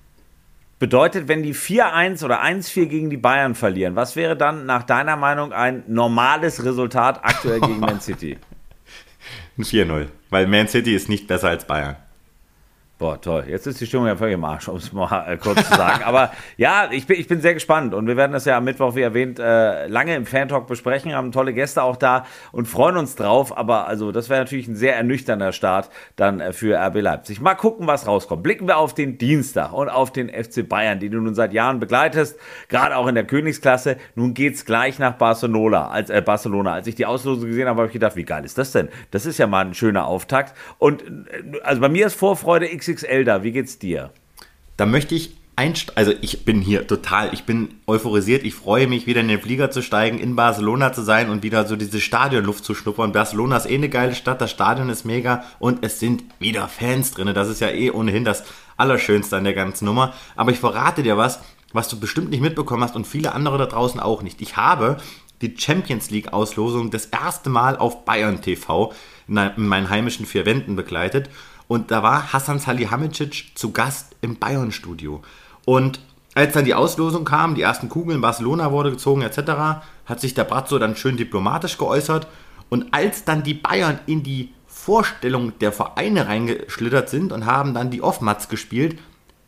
[0.80, 5.16] Bedeutet, wenn die 4-1 oder 1-4 gegen die Bayern verlieren, was wäre dann nach deiner
[5.16, 8.38] Meinung ein normales Resultat aktuell gegen Man City?
[9.58, 11.96] Ein 4-0, weil Man City ist nicht besser als Bayern.
[13.00, 13.44] Boah, toll.
[13.48, 16.04] Jetzt ist die Stimmung ja völlig im Arsch, um es mal äh, kurz zu sagen.
[16.04, 18.96] Aber ja, ich bin, ich bin sehr gespannt und wir werden das ja am Mittwoch,
[18.96, 23.16] wie erwähnt, äh, lange im Fan-Talk besprechen, haben tolle Gäste auch da und freuen uns
[23.16, 23.56] drauf.
[23.56, 27.40] Aber also, das wäre natürlich ein sehr ernüchternder Start dann äh, für RB Leipzig.
[27.40, 28.42] Mal gucken, was rauskommt.
[28.42, 31.80] Blicken wir auf den Dienstag und auf den FC Bayern, die du nun seit Jahren
[31.80, 33.98] begleitest, gerade auch in der Königsklasse.
[34.16, 35.90] Nun geht's gleich nach Barcelona.
[35.90, 36.74] Als, äh, Barcelona.
[36.74, 38.90] Als ich die Auslosung gesehen habe, habe ich gedacht, wie geil ist das denn?
[39.12, 40.56] Das ist ja mal ein schöner Auftakt.
[40.80, 41.04] Und
[41.62, 43.44] also bei mir ist Vorfreude X XXL da.
[43.44, 44.12] Wie geht's dir?
[44.78, 45.98] Da möchte ich einsteigen.
[45.98, 48.44] Also ich bin hier total, ich bin euphorisiert.
[48.44, 51.66] Ich freue mich, wieder in den Flieger zu steigen, in Barcelona zu sein und wieder
[51.68, 53.12] so diese Stadionluft zu schnuppern.
[53.12, 57.12] Barcelona ist eh eine geile Stadt, das Stadion ist mega und es sind wieder Fans
[57.12, 57.34] drin.
[57.34, 58.44] Das ist ja eh ohnehin das
[58.78, 60.14] Allerschönste an der ganzen Nummer.
[60.36, 61.40] Aber ich verrate dir was,
[61.74, 64.42] was du bestimmt nicht mitbekommen hast und viele andere da draußen auch nicht.
[64.42, 64.98] Ich habe
[65.42, 68.94] die Champions League Auslosung das erste Mal auf Bayern TV
[69.28, 71.30] in meinen heimischen vier Wänden begleitet
[71.68, 75.22] und da war Hassan Salihamidzic zu Gast im Bayern-Studio.
[75.66, 76.00] Und
[76.34, 80.44] als dann die Auslosung kam, die ersten Kugeln, Barcelona wurde gezogen etc., hat sich der
[80.44, 82.28] Brazzo dann schön diplomatisch geäußert.
[82.70, 87.90] Und als dann die Bayern in die Vorstellung der Vereine reingeschlittert sind und haben dann
[87.90, 89.00] die Off-Mats gespielt,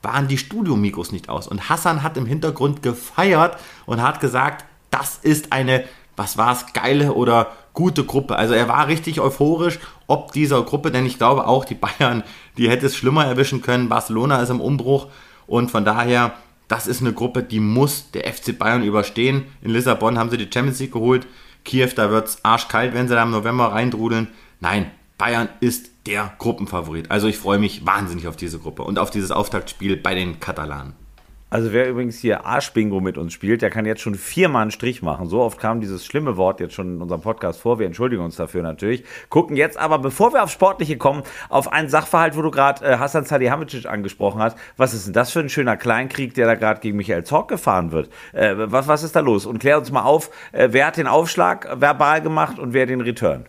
[0.02, 1.48] waren die Studiomikros nicht aus.
[1.48, 5.84] Und Hassan hat im Hintergrund gefeiert und hat gesagt, das ist eine,
[6.20, 8.36] was war es, geile oder gute Gruppe.
[8.36, 12.24] Also er war richtig euphorisch ob dieser Gruppe, denn ich glaube auch, die Bayern,
[12.58, 13.90] die hätte es schlimmer erwischen können.
[13.90, 15.08] Barcelona ist im Umbruch
[15.46, 16.34] und von daher,
[16.68, 19.46] das ist eine Gruppe, die muss der FC Bayern überstehen.
[19.62, 21.28] In Lissabon haben sie die Champions League geholt.
[21.64, 24.30] Kiew, da wird es arschkalt, wenn sie da im November reindrudeln.
[24.60, 27.12] Nein, Bayern ist der Gruppenfavorit.
[27.12, 30.94] Also ich freue mich wahnsinnig auf diese Gruppe und auf dieses Auftaktspiel bei den Katalanen.
[31.52, 35.02] Also wer übrigens hier Arschbingo mit uns spielt, der kann jetzt schon viermal einen Strich
[35.02, 35.28] machen.
[35.28, 37.80] So oft kam dieses schlimme Wort jetzt schon in unserem Podcast vor.
[37.80, 39.04] Wir entschuldigen uns dafür natürlich.
[39.30, 42.98] Gucken jetzt aber, bevor wir auf Sportliche kommen, auf einen Sachverhalt, wo du gerade äh,
[42.98, 44.58] Hassan Salihamidzic angesprochen hast.
[44.78, 47.92] Was ist denn das für ein schöner Kleinkrieg, der da gerade gegen Michael Zorc gefahren
[47.92, 48.10] wird?
[48.32, 49.48] Äh, was, was ist da los?
[49.48, 53.02] Und klär uns mal auf, äh, wer hat den Aufschlag verbal gemacht und wer den
[53.02, 53.48] Return?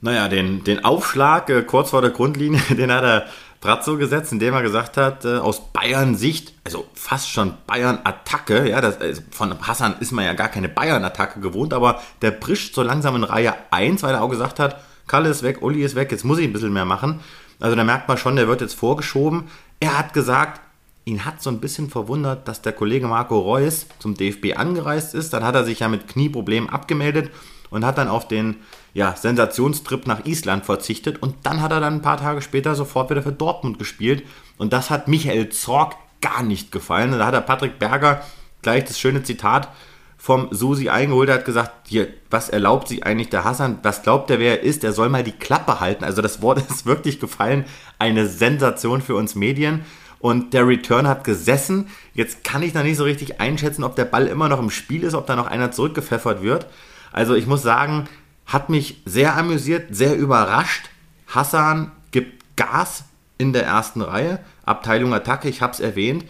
[0.00, 3.26] Naja, den, den Aufschlag äh, kurz vor der Grundlinie, den hat er
[3.66, 9.00] Brazzo gesetzt, indem er gesagt hat, äh, aus Bayern-Sicht, also fast schon Bayern-Attacke, ja, das,
[9.00, 13.16] also von Hassan ist man ja gar keine Bayern-Attacke gewohnt, aber der brischt so langsam
[13.16, 16.24] in Reihe 1, weil er auch gesagt hat, Kalle ist weg, Uli ist weg, jetzt
[16.24, 17.18] muss ich ein bisschen mehr machen.
[17.58, 19.48] Also da merkt man schon, der wird jetzt vorgeschoben.
[19.80, 20.60] Er hat gesagt,
[21.04, 25.32] ihn hat so ein bisschen verwundert, dass der Kollege Marco Reus zum DFB angereist ist.
[25.32, 27.30] Dann hat er sich ja mit Knieproblemen abgemeldet
[27.70, 28.56] und hat dann auf den
[28.96, 33.10] ja, Sensationstrip nach Island verzichtet und dann hat er dann ein paar Tage später sofort
[33.10, 34.22] wieder für Dortmund gespielt
[34.56, 37.12] und das hat Michael Zorg gar nicht gefallen.
[37.12, 38.22] da hat der Patrick Berger
[38.62, 39.68] gleich das schöne Zitat
[40.16, 44.30] vom Susi eingeholt, er hat gesagt, hier, was erlaubt sich eigentlich der Hassan, was glaubt
[44.30, 46.02] er, wer er ist, er soll mal die Klappe halten.
[46.02, 47.66] Also das Wort ist wirklich gefallen,
[47.98, 49.84] eine Sensation für uns Medien.
[50.20, 51.88] Und der Return hat gesessen.
[52.14, 55.02] Jetzt kann ich noch nicht so richtig einschätzen, ob der Ball immer noch im Spiel
[55.02, 56.66] ist, ob da noch einer zurückgepfeffert wird.
[57.12, 58.08] Also ich muss sagen,
[58.46, 60.88] hat mich sehr amüsiert, sehr überrascht.
[61.26, 63.04] Hassan gibt Gas
[63.38, 64.38] in der ersten Reihe.
[64.64, 66.24] Abteilung Attacke, ich habe es erwähnt.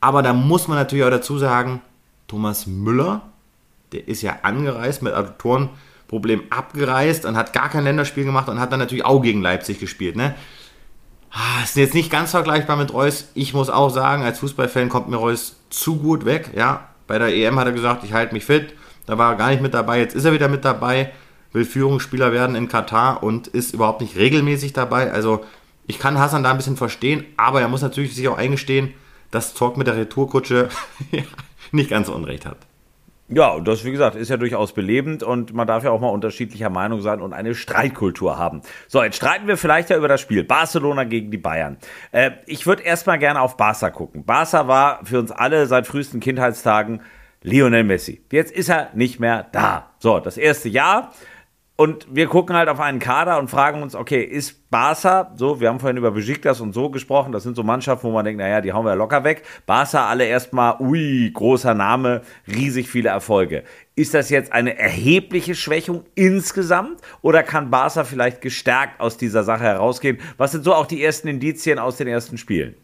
[0.00, 1.82] Aber da muss man natürlich auch dazu sagen,
[2.28, 3.22] Thomas Müller,
[3.92, 8.72] der ist ja angereist mit Adduktorenproblem abgereist und hat gar kein Länderspiel gemacht und hat
[8.72, 10.16] dann natürlich auch gegen Leipzig gespielt.
[10.16, 10.34] Ne?
[11.30, 13.28] Ah, ist jetzt nicht ganz vergleichbar mit Reus.
[13.34, 16.50] Ich muss auch sagen, als Fußballfan kommt mir Reus zu gut weg.
[16.54, 18.74] Ja, bei der EM hat er gesagt, ich halte mich fit.
[19.06, 19.98] Da war er gar nicht mit dabei.
[19.98, 21.12] Jetzt ist er wieder mit dabei
[21.56, 25.10] will Führungsspieler werden in Katar und ist überhaupt nicht regelmäßig dabei.
[25.10, 25.42] Also
[25.86, 28.92] ich kann Hassan da ein bisschen verstehen, aber er muss natürlich sich auch eingestehen,
[29.30, 30.68] dass Zorg mit der Retourkutsche
[31.72, 32.58] nicht ganz unrecht hat.
[33.28, 36.70] Ja, das, wie gesagt, ist ja durchaus belebend und man darf ja auch mal unterschiedlicher
[36.70, 38.60] Meinung sein und eine Streitkultur haben.
[38.86, 40.44] So, jetzt streiten wir vielleicht ja über das Spiel.
[40.44, 41.78] Barcelona gegen die Bayern.
[42.12, 44.24] Äh, ich würde erstmal gerne auf Barca gucken.
[44.24, 47.00] Barca war für uns alle seit frühesten Kindheitstagen
[47.42, 48.22] Lionel Messi.
[48.30, 49.90] Jetzt ist er nicht mehr da.
[49.98, 51.12] So, das erste Jahr
[51.76, 55.68] und wir gucken halt auf einen Kader und fragen uns, okay, ist Barca, so, wir
[55.68, 58.62] haben vorhin über Besiktas und so gesprochen, das sind so Mannschaften, wo man denkt, naja,
[58.62, 59.42] die hauen wir locker weg.
[59.66, 63.62] Barca alle erstmal, ui, großer Name, riesig viele Erfolge.
[63.94, 69.64] Ist das jetzt eine erhebliche Schwächung insgesamt oder kann Barca vielleicht gestärkt aus dieser Sache
[69.64, 70.18] herausgehen?
[70.38, 72.74] Was sind so auch die ersten Indizien aus den ersten Spielen?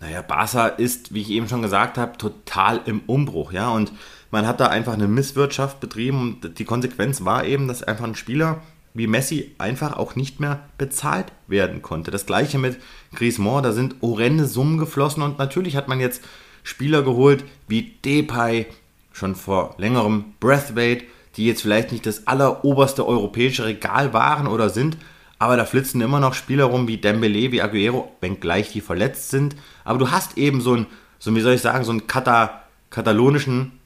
[0.00, 3.92] Naja, Barca ist, wie ich eben schon gesagt habe, total im Umbruch, ja, und
[4.30, 8.14] man hat da einfach eine Misswirtschaft betrieben und die Konsequenz war eben, dass einfach ein
[8.14, 8.62] Spieler
[8.92, 12.10] wie Messi einfach auch nicht mehr bezahlt werden konnte.
[12.10, 12.78] Das gleiche mit
[13.14, 16.22] Griezmann, da sind horrende Summen geflossen und natürlich hat man jetzt
[16.62, 18.66] Spieler geholt wie Depay,
[19.12, 21.04] schon vor längerem Breathwaite,
[21.36, 24.96] die jetzt vielleicht nicht das alleroberste europäische Regal waren oder sind,
[25.38, 29.56] aber da flitzen immer noch Spieler rum wie Dembele, wie Aguero, wenngleich die verletzt sind.
[29.84, 30.86] Aber du hast eben so einen,
[31.18, 33.79] so wie soll ich sagen, so einen Kata, katalonischen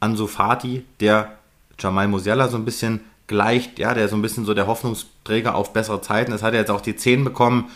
[0.00, 1.38] Ansu Fati, der
[1.78, 5.72] Jamal Musiala so ein bisschen gleicht, ja, der so ein bisschen so der Hoffnungsträger auf
[5.72, 7.70] bessere Zeiten ist, hat er jetzt auch die 10 bekommen,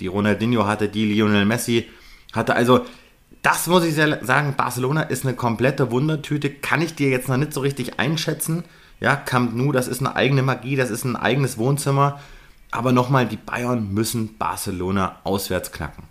[0.00, 1.88] die Ronaldinho hatte, die Lionel Messi
[2.32, 2.54] hatte.
[2.54, 2.84] Also,
[3.42, 7.52] das muss ich sagen, Barcelona ist eine komplette Wundertüte, kann ich dir jetzt noch nicht
[7.52, 8.64] so richtig einschätzen.
[9.00, 12.18] Ja, Camp Nou, das ist eine eigene Magie, das ist ein eigenes Wohnzimmer.
[12.70, 16.04] Aber nochmal, die Bayern müssen Barcelona auswärts knacken.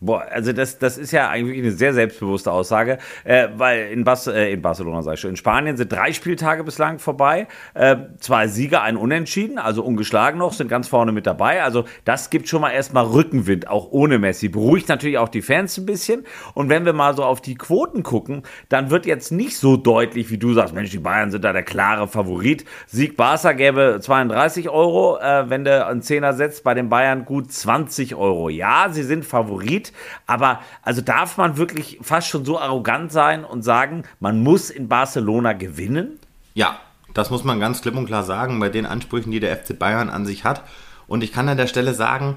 [0.00, 4.28] Boah, also das, das ist ja eigentlich eine sehr selbstbewusste Aussage, äh, weil in, Bas
[4.28, 8.46] äh, in Barcelona sag ich schon, in Spanien sind drei Spieltage bislang vorbei, äh, zwei
[8.46, 12.60] Sieger, ein Unentschieden, also ungeschlagen noch, sind ganz vorne mit dabei, also das gibt schon
[12.60, 16.24] mal erstmal Rückenwind, auch ohne Messi, beruhigt natürlich auch die Fans ein bisschen.
[16.54, 20.30] Und wenn wir mal so auf die Quoten gucken, dann wird jetzt nicht so deutlich,
[20.30, 24.68] wie du sagst, Mensch, die Bayern sind da der klare Favorit, Sieg Barca gäbe 32
[24.68, 29.02] Euro, äh, wenn du einen Zehner setzt, bei den Bayern gut 20 Euro, ja, sie
[29.02, 29.87] sind Favorit,
[30.26, 34.88] Aber also darf man wirklich fast schon so arrogant sein und sagen, man muss in
[34.88, 36.18] Barcelona gewinnen?
[36.54, 36.78] Ja,
[37.14, 40.10] das muss man ganz klipp und klar sagen, bei den Ansprüchen, die der FC Bayern
[40.10, 40.62] an sich hat.
[41.06, 42.36] Und ich kann an der Stelle sagen,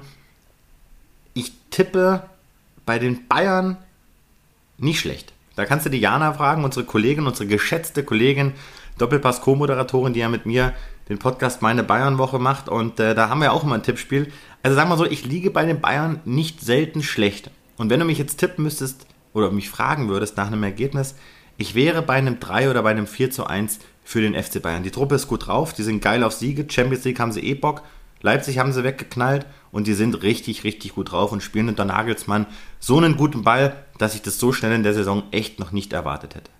[1.34, 2.22] ich tippe
[2.84, 3.76] bei den Bayern
[4.78, 5.32] nicht schlecht.
[5.56, 8.54] Da kannst du die Jana fragen, unsere Kollegin, unsere geschätzte Kollegin,
[8.98, 10.74] Doppelpass Co-Moderatorin, die ja mit mir
[11.08, 12.68] den Podcast Meine Bayern-Woche macht.
[12.68, 14.32] Und äh, da haben wir auch immer ein Tippspiel.
[14.62, 17.50] Also sagen wir so, ich liege bei den Bayern nicht selten schlecht.
[17.76, 21.14] Und wenn du mich jetzt tippen müsstest oder mich fragen würdest nach einem Ergebnis,
[21.56, 24.82] ich wäre bei einem 3 oder bei einem 4 zu 1 für den FC Bayern.
[24.82, 26.66] Die Truppe ist gut drauf, die sind geil auf Siege.
[26.68, 27.82] Champions League haben sie eh Bock.
[28.20, 32.46] Leipzig haben sie weggeknallt und die sind richtig, richtig gut drauf und spielen unter Nagelsmann
[32.78, 35.92] so einen guten Ball, dass ich das so schnell in der Saison echt noch nicht
[35.92, 36.50] erwartet hätte.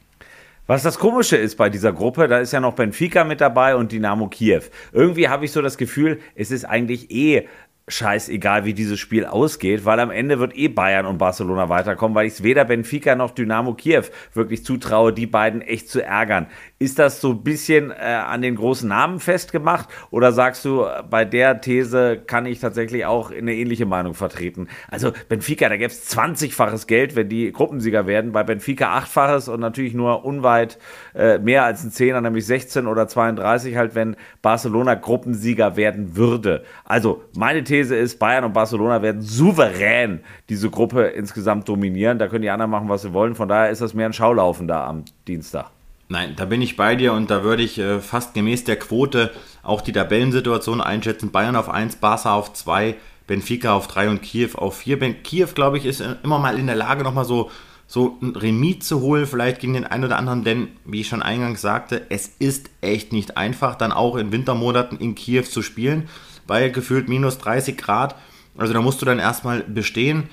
[0.68, 3.90] Was das Komische ist bei dieser Gruppe, da ist ja noch Benfica mit dabei und
[3.90, 4.62] Dynamo Kiew.
[4.92, 7.48] Irgendwie habe ich so das Gefühl, es ist eigentlich eh
[7.88, 12.26] scheißegal, wie dieses Spiel ausgeht, weil am Ende wird eh Bayern und Barcelona weiterkommen, weil
[12.26, 16.46] ich es weder Benfica noch Dynamo Kiew wirklich zutraue, die beiden echt zu ärgern.
[16.82, 21.24] Ist das so ein bisschen äh, an den großen Namen festgemacht oder sagst du, bei
[21.24, 24.66] der These kann ich tatsächlich auch eine ähnliche Meinung vertreten?
[24.90, 29.60] Also Benfica, da gäbe es 20-faches Geld, wenn die Gruppensieger werden, bei Benfica 8-faches und
[29.60, 30.76] natürlich nur unweit
[31.14, 36.64] äh, mehr als ein Zehner, nämlich 16 oder 32 halt, wenn Barcelona Gruppensieger werden würde.
[36.84, 40.18] Also meine These ist, Bayern und Barcelona werden souverän
[40.48, 42.18] diese Gruppe insgesamt dominieren.
[42.18, 43.36] Da können die anderen machen, was sie wollen.
[43.36, 45.70] Von daher ist das mehr ein Schaulaufen da am Dienstag.
[46.08, 49.32] Nein, da bin ich bei dir und da würde ich äh, fast gemäß der Quote
[49.62, 51.30] auch die Tabellensituation einschätzen.
[51.30, 54.98] Bayern auf 1, Barca auf 2, Benfica auf 3 und Kiew auf 4.
[55.22, 57.50] Kiew, glaube ich, ist äh, immer mal in der Lage, nochmal so,
[57.86, 61.22] so ein Remis zu holen, vielleicht gegen den einen oder anderen, denn, wie ich schon
[61.22, 66.08] eingangs sagte, es ist echt nicht einfach, dann auch in Wintermonaten in Kiew zu spielen
[66.46, 68.16] bei gefühlt minus 30 Grad.
[68.56, 70.28] Also da musst du dann erstmal bestehen.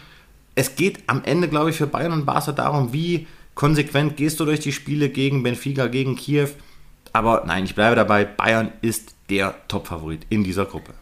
[0.55, 3.27] Es geht am Ende, glaube ich, für Bayern und Barca darum, wie
[3.59, 6.47] konsequent gehst du durch die Spiele gegen Benfica, gegen Kiew.
[7.11, 10.93] Aber nein, ich bleibe dabei, Bayern ist der Top-Favorit in dieser Gruppe.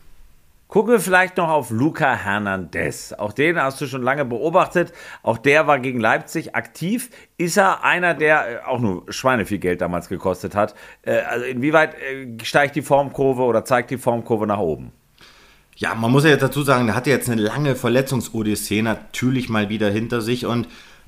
[0.67, 3.13] Gucken wir vielleicht noch auf Luca Hernandez.
[3.13, 4.91] Auch den hast du schon lange beobachtet.
[5.21, 7.11] Auch der war gegen Leipzig aktiv.
[7.37, 10.73] Ist er einer, der äh, auch nur Schweine viel Geld damals gekostet hat?
[11.03, 14.91] Äh, also inwieweit äh, steigt die Formkurve oder zeigt die Formkurve nach oben?
[15.75, 19.69] Ja, man muss ja jetzt dazu sagen, der hatte jetzt eine lange Verletzungsodyssee natürlich mal
[19.69, 20.67] wieder hinter sich und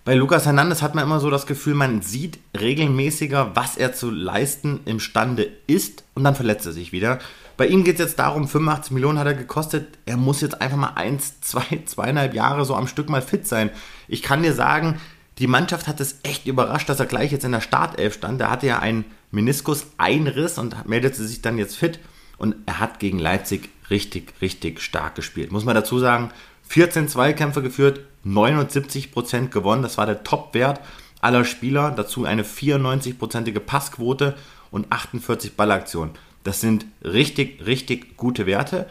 [0.10, 4.10] bei Lukas Hernandez hat man immer so das Gefühl, man sieht regelmäßiger, was er zu
[4.10, 7.20] leisten imstande ist und dann verletzt er sich wieder.
[7.58, 10.78] Bei ihm geht es jetzt darum, 85 Millionen hat er gekostet, er muss jetzt einfach
[10.78, 13.70] mal eins, zwei, zweieinhalb Jahre so am Stück mal fit sein.
[14.08, 15.00] Ich kann dir sagen,
[15.38, 18.42] die Mannschaft hat es echt überrascht, dass er gleich jetzt in der Startelf stand.
[18.42, 22.00] Er hatte ja einen Meniskus-Einriss und meldete sich dann jetzt fit
[22.40, 25.52] und er hat gegen Leipzig richtig, richtig stark gespielt.
[25.52, 26.32] Muss man dazu sagen,
[26.70, 30.80] 14 Zweikämpfe geführt, 79% gewonnen, das war der Top-Wert
[31.20, 31.92] aller Spieler.
[31.92, 34.36] Dazu eine 94%ige Passquote
[34.72, 36.14] und 48 Ballaktionen.
[36.44, 38.88] Das sind richtig, richtig gute Werte.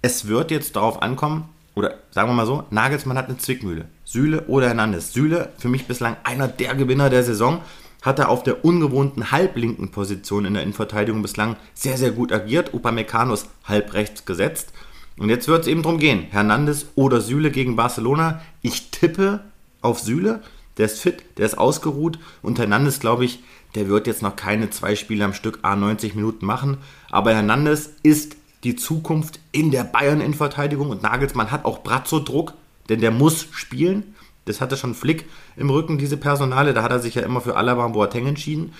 [0.00, 3.86] Es wird jetzt darauf ankommen, oder sagen wir mal so, Nagelsmann hat eine Zwickmühle.
[4.04, 5.12] Süle oder Hernandez.
[5.12, 7.60] Süle, für mich bislang einer der Gewinner der Saison,
[8.00, 12.74] hat er auf der ungewohnten halblinken Position in der Innenverteidigung bislang sehr, sehr gut agiert.
[12.74, 14.72] Upamecano halb rechts gesetzt.
[15.16, 18.40] Und jetzt wird es eben darum gehen, Hernandez oder Süle gegen Barcelona.
[18.62, 19.40] Ich tippe
[19.80, 20.42] auf Süle,
[20.78, 22.18] der ist fit, der ist ausgeruht.
[22.42, 23.40] Und Hernandez, glaube ich,
[23.74, 26.78] der wird jetzt noch keine zwei Spiele am Stück A90 Minuten machen.
[27.10, 32.54] Aber Hernandez ist die Zukunft in der Bayern-Innenverteidigung und Nagelsmann hat auch Brazzo Druck,
[32.88, 34.14] denn der muss spielen.
[34.44, 36.74] Das hatte schon Flick im Rücken, diese Personale.
[36.74, 38.72] Da hat er sich ja immer für Alaba und Boateng entschieden.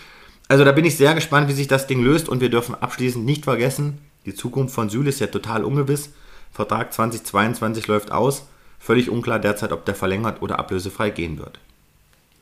[0.48, 2.28] Also da bin ich sehr gespannt, wie sich das Ding löst.
[2.28, 6.10] Und wir dürfen abschließend nicht vergessen, die Zukunft von Süle ist ja total ungewiss.
[6.52, 8.46] Vertrag 2022 läuft aus.
[8.78, 11.60] Völlig unklar derzeit, ob der verlängert oder ablösefrei gehen wird.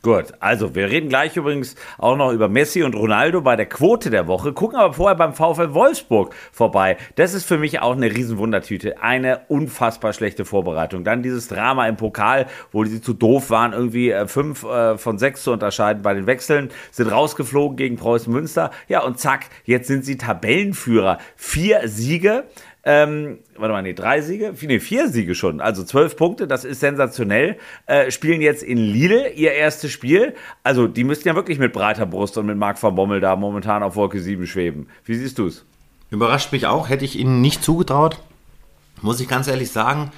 [0.02, 4.08] Gut, also wir reden gleich übrigens auch noch über Messi und Ronaldo bei der Quote
[4.08, 6.96] der Woche, gucken aber vorher beim VfL Wolfsburg vorbei.
[7.16, 11.04] Das ist für mich auch eine Riesenwundertüte, eine unfassbar schlechte Vorbereitung.
[11.04, 15.18] Dann dieses Drama im Pokal, wo sie zu doof waren, irgendwie äh, fünf äh, von
[15.18, 18.70] sechs zu unterscheiden bei den Wechseln, sind rausgeflogen gegen Preußen Münster.
[18.88, 21.18] Ja, und zack, jetzt sind sie Tabellenführer.
[21.36, 22.44] Vier Siege.
[22.92, 24.53] Ähm, warte mal, nee, drei Siege?
[24.62, 25.61] Nee, vier Siege schon.
[25.61, 27.57] Also zwölf Punkte, das ist sensationell.
[27.87, 30.35] Äh, spielen jetzt in Lille ihr erstes Spiel.
[30.64, 33.85] Also, die müssten ja wirklich mit breiter Brust und mit Marc van Bommel da momentan
[33.85, 34.88] auf Wolke 7 schweben.
[35.05, 35.64] Wie siehst du es?
[36.11, 38.18] Überrascht mich auch, hätte ich ihnen nicht zugetraut,
[39.03, 40.11] muss ich ganz ehrlich sagen.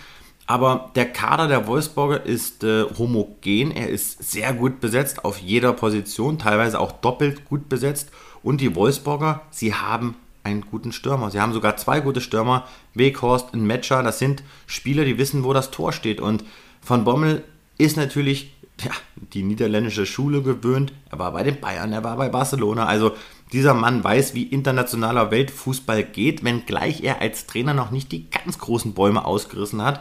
[0.47, 3.71] Aber der Kader der Wolfsburger ist äh, homogen.
[3.71, 8.11] Er ist sehr gut besetzt auf jeder Position, teilweise auch doppelt gut besetzt.
[8.43, 11.31] Und die Wolfsburger, sie haben einen guten Stürmer.
[11.31, 14.03] Sie haben sogar zwei gute Stürmer, Weghorst und Metscher.
[14.03, 16.21] Das sind Spieler, die wissen, wo das Tor steht.
[16.21, 16.45] Und
[16.81, 17.45] von Bommel
[17.79, 18.53] ist natürlich
[18.83, 18.91] ja,
[19.33, 20.93] die niederländische Schule gewöhnt.
[21.11, 22.87] Er war bei den Bayern, er war bei Barcelona.
[22.87, 23.13] Also
[23.53, 28.59] dieser Mann weiß, wie internationaler Weltfußball geht, wenngleich er als Trainer noch nicht die ganz
[28.59, 30.01] großen Bäume ausgerissen hat.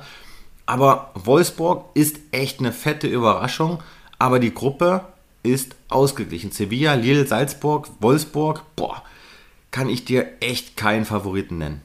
[0.66, 3.84] Aber Wolfsburg ist echt eine fette Überraschung.
[4.18, 5.06] Aber die Gruppe
[5.44, 6.52] ist ausgeglichen.
[6.52, 9.04] Sevilla, Lille, Salzburg, Wolfsburg, boah,
[9.72, 11.82] kann ich dir echt keinen Favoriten nennen.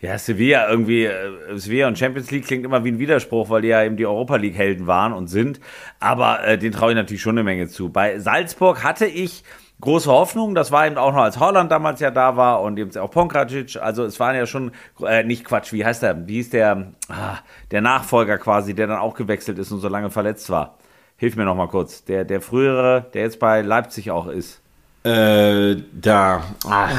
[0.00, 3.68] Ja, Sevilla irgendwie, äh, Sevilla und Champions League klingt immer wie ein Widerspruch, weil die
[3.68, 5.58] ja eben die Europa League Helden waren und sind.
[5.98, 7.88] Aber äh, den traue ich natürlich schon eine Menge zu.
[7.88, 9.42] Bei Salzburg hatte ich
[9.80, 10.54] große Hoffnung.
[10.54, 13.76] Das war eben auch noch, als Holland damals ja da war und eben auch Pongracic.
[13.82, 14.70] Also es waren ja schon,
[15.04, 16.28] äh, nicht Quatsch, wie heißt der?
[16.28, 17.38] Wie hieß der, ah,
[17.72, 20.78] der Nachfolger quasi, der dann auch gewechselt ist und so lange verletzt war?
[21.16, 22.04] Hilf mir noch mal kurz.
[22.04, 24.60] Der, der frühere, der jetzt bei Leipzig auch ist.
[25.04, 26.42] Äh, da.
[26.68, 26.90] Ach,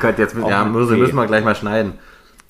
[0.00, 1.98] Gott, jetzt müssen, ja, müssen, müssen wir gleich mal schneiden.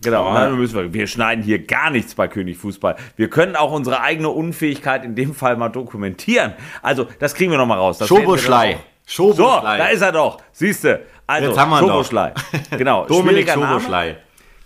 [0.00, 2.94] Genau, müssen wir, wir schneiden hier gar nichts bei König Fußball.
[3.16, 6.52] Wir können auch unsere eigene Unfähigkeit in dem Fall mal dokumentieren.
[6.82, 7.98] Also, das kriegen wir noch mal raus.
[8.06, 8.78] Schoboschlei.
[9.06, 10.40] So, da ist er doch.
[10.52, 11.00] Siehst du.
[11.26, 12.32] Also, Jetzt haben wir Schoboschlei.
[12.76, 13.06] Genau.
[13.08, 14.18] Dominik Schoboschlei.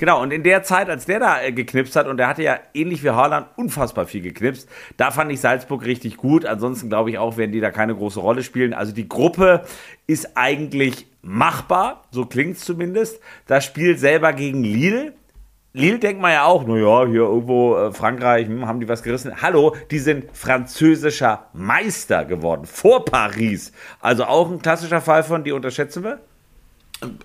[0.02, 2.58] Genau, und in der Zeit, als der da äh, geknipst hat, und der hatte ja
[2.74, 6.44] ähnlich wie Haaland unfassbar viel geknipst, da fand ich Salzburg richtig gut.
[6.44, 8.74] Ansonsten glaube ich auch, werden die da keine große Rolle spielen.
[8.74, 9.62] Also die Gruppe
[10.08, 13.20] ist eigentlich machbar, so klingt es zumindest.
[13.46, 15.12] Das Spiel selber gegen Lille.
[15.72, 19.40] Lille denkt man ja auch, naja, hier irgendwo äh, Frankreich, hm, haben die was gerissen.
[19.40, 23.70] Hallo, die sind französischer Meister geworden, vor Paris.
[24.00, 26.18] Also auch ein klassischer Fall von, die unterschätzen wir?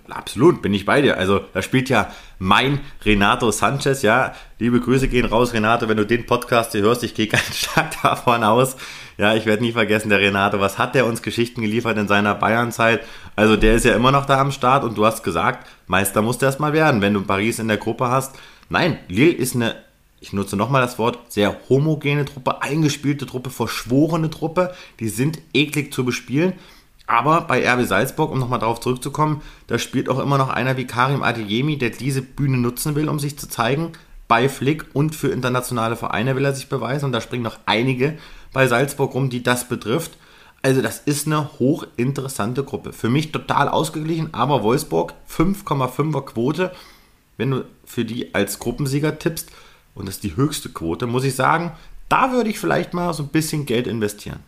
[0.08, 1.18] Absolut, bin ich bei dir.
[1.18, 4.34] Also da spielt ja mein Renato Sanchez, ja.
[4.58, 8.00] Liebe Grüße gehen raus, Renato, wenn du den Podcast hier hörst, ich gehe ganz stark
[8.02, 8.76] davon aus.
[9.16, 12.34] Ja, ich werde nie vergessen, der Renato, was hat der uns Geschichten geliefert in seiner
[12.34, 13.02] Bayernzeit?
[13.36, 16.42] Also der ist ja immer noch da am Start und du hast gesagt, Meister musst
[16.42, 18.36] du erst mal werden, wenn du Paris in der Gruppe hast.
[18.68, 19.76] Nein, Lille ist eine,
[20.20, 24.74] ich nutze nochmal das Wort, sehr homogene Truppe, eingespielte Truppe, verschworene Truppe.
[25.00, 26.52] Die sind eklig zu bespielen.
[27.08, 30.86] Aber bei RB Salzburg, um nochmal darauf zurückzukommen, da spielt auch immer noch einer wie
[30.86, 33.92] Karim Adeyemi, der diese Bühne nutzen will, um sich zu zeigen.
[34.28, 37.06] Bei Flick und für internationale Vereine will er sich beweisen.
[37.06, 38.18] Und da springen noch einige
[38.52, 40.18] bei Salzburg rum, die das betrifft.
[40.60, 42.92] Also das ist eine hochinteressante Gruppe.
[42.92, 46.72] Für mich total ausgeglichen, aber Wolfsburg 5,5er Quote.
[47.38, 49.50] Wenn du für die als Gruppensieger tippst,
[49.94, 51.72] und das ist die höchste Quote, muss ich sagen,
[52.10, 54.40] da würde ich vielleicht mal so ein bisschen Geld investieren.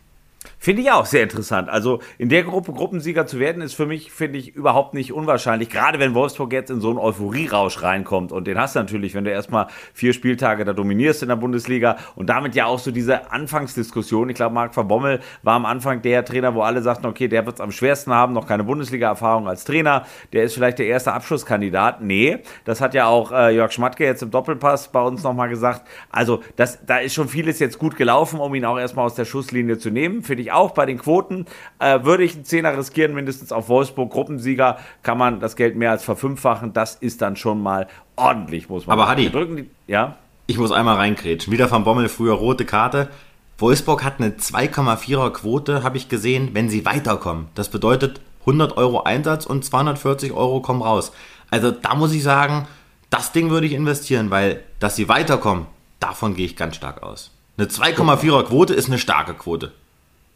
[0.63, 1.69] Finde ich auch sehr interessant.
[1.69, 5.69] Also in der Gruppe Gruppensieger zu werden, ist für mich, finde ich, überhaupt nicht unwahrscheinlich.
[5.69, 8.31] Gerade wenn Wolfsburg jetzt in so einen Euphorie-Rausch reinkommt.
[8.31, 11.97] Und den hast du natürlich, wenn du erstmal vier Spieltage da dominierst in der Bundesliga
[12.15, 14.29] und damit ja auch so diese Anfangsdiskussion.
[14.29, 17.55] Ich glaube, Marc Verbommel war am Anfang der Trainer, wo alle sagten, okay, der wird
[17.55, 20.05] es am schwersten haben, noch keine Bundesliga-Erfahrung als Trainer.
[20.31, 22.01] Der ist vielleicht der erste Abschlusskandidat.
[22.01, 25.87] Nee, das hat ja auch äh, Jörg Schmatke jetzt im Doppelpass bei uns nochmal gesagt.
[26.11, 29.25] Also das, da ist schon vieles jetzt gut gelaufen, um ihn auch erstmal aus der
[29.25, 30.71] Schusslinie zu nehmen finde ich auch.
[30.71, 31.45] Bei den Quoten
[31.79, 34.11] äh, würde ich einen Zehner riskieren, mindestens auf Wolfsburg.
[34.11, 36.73] Gruppensieger kann man das Geld mehr als verfünffachen.
[36.73, 39.21] Das ist dann schon mal ordentlich, muss man Aber sagen.
[39.21, 40.17] Hadi, drücken die, ja?
[40.51, 41.51] ich muss einmal reinkrätschen.
[41.51, 43.09] Wieder vom Bommel, früher rote Karte.
[43.57, 47.47] Wolfsburg hat eine 2,4er Quote, habe ich gesehen, wenn sie weiterkommen.
[47.55, 51.11] Das bedeutet 100 Euro Einsatz und 240 Euro kommen raus.
[51.51, 52.67] Also da muss ich sagen,
[53.09, 55.67] das Ding würde ich investieren, weil dass sie weiterkommen,
[55.99, 57.31] davon gehe ich ganz stark aus.
[57.57, 59.71] Eine 2,4er Quote ist eine starke Quote.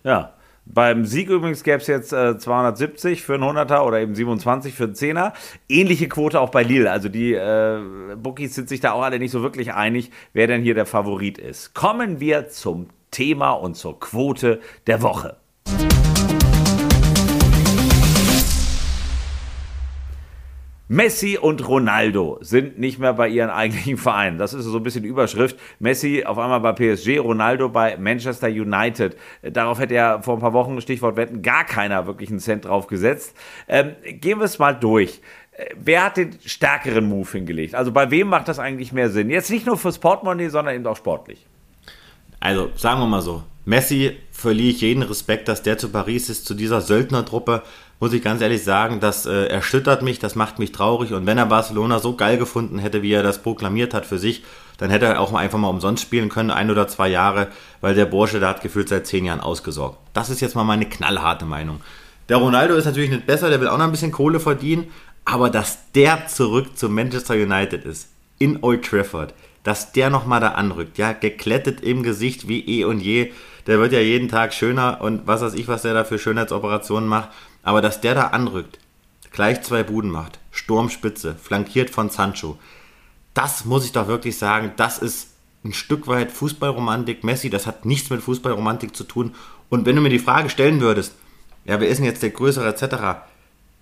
[0.06, 0.34] Ja.
[0.68, 4.86] Beim Sieg übrigens gäbe es jetzt äh, 270 für einen 100er oder eben 27 für
[4.86, 5.34] einen 10er.
[5.70, 6.92] Ähnliche Quote auch bei Lille.
[6.92, 7.80] Also die äh,
[8.16, 11.38] Bookies sind sich da auch alle nicht so wirklich einig, wer denn hier der Favorit
[11.38, 11.76] ist.
[11.76, 15.38] Kommen wir zum Thema und zur Quote der Woche.
[20.88, 24.38] Messi und Ronaldo sind nicht mehr bei ihren eigentlichen Vereinen.
[24.38, 25.58] Das ist so ein bisschen Überschrift.
[25.80, 29.18] Messi auf einmal bei PSG, Ronaldo bei Manchester United.
[29.42, 32.88] Darauf hätte ja vor ein paar Wochen, Stichwort Wetten, gar keiner wirklich einen Cent drauf
[32.88, 33.36] gesetzt.
[33.68, 35.22] Ähm, gehen wir es mal durch.
[35.76, 37.76] Wer hat den stärkeren Move hingelegt?
[37.76, 39.30] Also bei wem macht das eigentlich mehr Sinn?
[39.30, 41.46] Jetzt nicht nur fürs Portemonnaie, sondern eben auch sportlich.
[42.40, 43.44] Also sagen wir mal so.
[43.64, 47.64] Messi verliere ich jeden Respekt, dass der zu Paris ist, zu dieser Söldnertruppe
[48.00, 51.14] muss ich ganz ehrlich sagen, das äh, erschüttert mich, das macht mich traurig.
[51.14, 54.44] Und wenn er Barcelona so geil gefunden hätte, wie er das proklamiert hat für sich,
[54.78, 57.48] dann hätte er auch einfach mal umsonst spielen können, ein oder zwei Jahre,
[57.82, 59.98] weil der Bursche, der hat gefühlt seit zehn Jahren ausgesorgt.
[60.14, 61.82] Das ist jetzt mal meine knallharte Meinung.
[62.28, 64.88] Der Ronaldo ist natürlich nicht besser, der will auch noch ein bisschen Kohle verdienen,
[65.26, 69.34] aber dass der zurück zu Manchester United ist, in Old Trafford,
[69.64, 73.32] dass der nochmal da anrückt, ja, geklettet im Gesicht wie eh und je,
[73.68, 77.10] der wird ja jeden Tag schöner und was weiß ich, was der da für Schönheitsoperationen
[77.10, 77.30] macht.
[77.66, 78.80] Aber dass der da anrückt,
[79.32, 82.58] gleich zwei Buden macht, Sturmspitze, flankiert von Sancho.
[83.34, 85.32] Das muss ich doch wirklich sagen, das ist
[85.66, 87.24] ein Stück weit Fußballromantik.
[87.24, 89.34] Messi, das hat nichts mit Fußballromantik zu tun.
[89.70, 91.16] Und wenn du mir die Frage stellen würdest,
[91.66, 93.26] ja, wer ist denn jetzt der Größere etc.,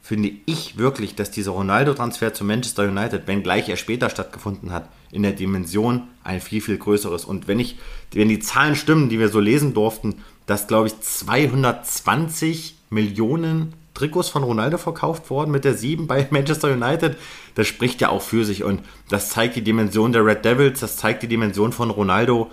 [0.01, 5.23] finde ich wirklich, dass dieser Ronaldo-Transfer zu Manchester United, wenngleich er später stattgefunden hat, in
[5.23, 7.25] der Dimension ein viel, viel größeres.
[7.25, 7.77] Und wenn ich,
[8.11, 10.15] wenn die Zahlen stimmen, die wir so lesen durften,
[10.45, 16.71] dass, glaube ich, 220 Millionen Trikots von Ronaldo verkauft worden mit der 7 bei Manchester
[16.71, 17.17] United.
[17.55, 20.97] Das spricht ja auch für sich und das zeigt die Dimension der Red Devils, das
[20.97, 22.49] zeigt die Dimension von Ronaldo.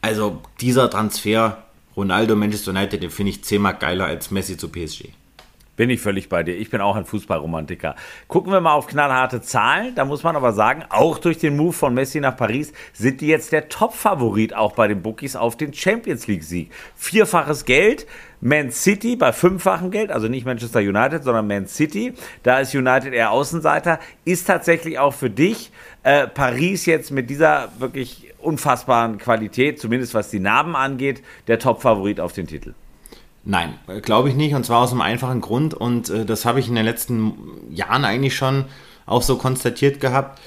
[0.00, 1.64] Also dieser Transfer
[1.96, 5.10] Ronaldo Manchester United, den finde ich zehnmal geiler als Messi zu PSG.
[5.76, 6.56] Bin ich völlig bei dir.
[6.56, 7.96] Ich bin auch ein Fußballromantiker.
[8.28, 9.94] Gucken wir mal auf knallharte Zahlen.
[9.96, 13.26] Da muss man aber sagen, auch durch den Move von Messi nach Paris sind die
[13.26, 16.70] jetzt der Top-Favorit auch bei den Bookies auf den Champions League-Sieg.
[16.94, 18.06] Vierfaches Geld.
[18.40, 22.12] Man City bei fünffachem Geld, also nicht Manchester United, sondern Man City.
[22.42, 23.98] Da ist United eher Außenseiter.
[24.24, 25.72] Ist tatsächlich auch für dich
[26.04, 32.20] äh, Paris jetzt mit dieser wirklich unfassbaren Qualität, zumindest was die Narben angeht, der Top-Favorit
[32.20, 32.74] auf den Titel.
[33.44, 34.54] Nein, glaube ich nicht.
[34.54, 35.74] Und zwar aus einem einfachen Grund.
[35.74, 37.32] Und äh, das habe ich in den letzten
[37.70, 38.64] Jahren eigentlich schon
[39.06, 40.40] auch so konstatiert gehabt.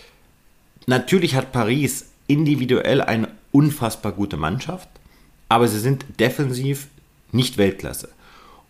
[0.87, 4.89] Natürlich hat Paris individuell eine unfassbar gute Mannschaft,
[5.49, 6.87] aber sie sind defensiv
[7.31, 8.09] nicht Weltklasse.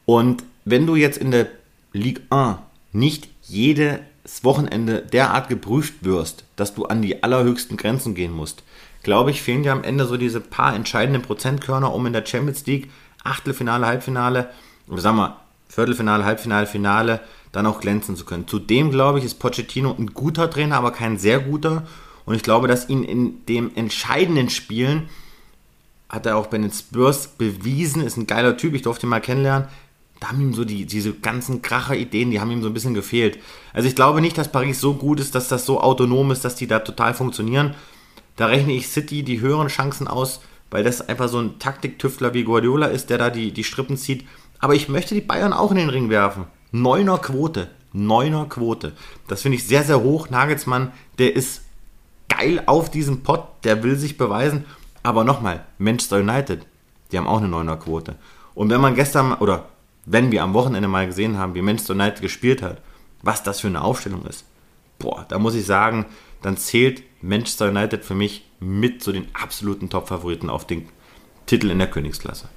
[0.06, 1.48] Und wenn du jetzt in der
[1.94, 2.58] Ligue 1
[2.92, 4.00] nicht jedes
[4.44, 8.64] Wochenende derart geprüft wirst, dass du an die allerhöchsten Grenzen gehen musst,
[9.04, 12.66] glaube ich, fehlen dir am Ende so diese paar entscheidenden Prozentkörner, um in der Champions
[12.66, 12.90] League
[13.24, 14.49] Achtelfinale, Halbfinale,
[14.95, 15.38] sagen wir
[15.70, 17.20] Viertelfinale, Halbfinale, Finale,
[17.51, 18.47] dann auch glänzen zu können.
[18.47, 21.84] Zudem glaube ich, ist Pochettino ein guter Trainer, aber kein sehr guter.
[22.26, 25.09] Und ich glaube, dass ihn in dem entscheidenden Spielen
[26.09, 29.20] hat er auch bei den Spurs bewiesen, ist ein geiler Typ, ich durfte ihn mal
[29.20, 29.68] kennenlernen.
[30.20, 33.39] Da haben ihm so die, diese ganzen Kracher-Ideen, die haben ihm so ein bisschen gefehlt.
[33.74, 36.55] Also ich glaube nicht, dass Paris so gut ist, dass das so autonom ist, dass
[36.55, 37.76] die da total funktionieren.
[38.36, 42.43] Da rechne ich City die höheren Chancen aus, weil das einfach so ein Taktiktüftler wie
[42.43, 44.26] Guardiola ist, der da die, die Strippen zieht.
[44.59, 46.45] Aber ich möchte die Bayern auch in den Ring werfen.
[46.72, 47.70] Neuner Quote.
[47.93, 48.93] Neuner Quote.
[49.28, 50.30] Das finde ich sehr, sehr hoch.
[50.30, 51.61] Nagelsmann, der ist
[52.30, 54.65] geil auf diesem Pott, der will sich beweisen.
[55.03, 56.65] Aber nochmal, Manchester United,
[57.11, 58.15] die haben auch eine Neuner Quote.
[58.53, 59.70] Und wenn man gestern, oder
[60.05, 62.82] wenn wir am Wochenende mal gesehen haben, wie Manchester United gespielt hat,
[63.22, 64.45] was das für eine Aufstellung ist,
[64.99, 66.05] boah, da muss ich sagen,
[66.41, 70.88] dann zählt Manchester United für mich mit zu den absoluten Top-Favoriten auf den
[71.45, 72.49] Titel in der Königsklasse.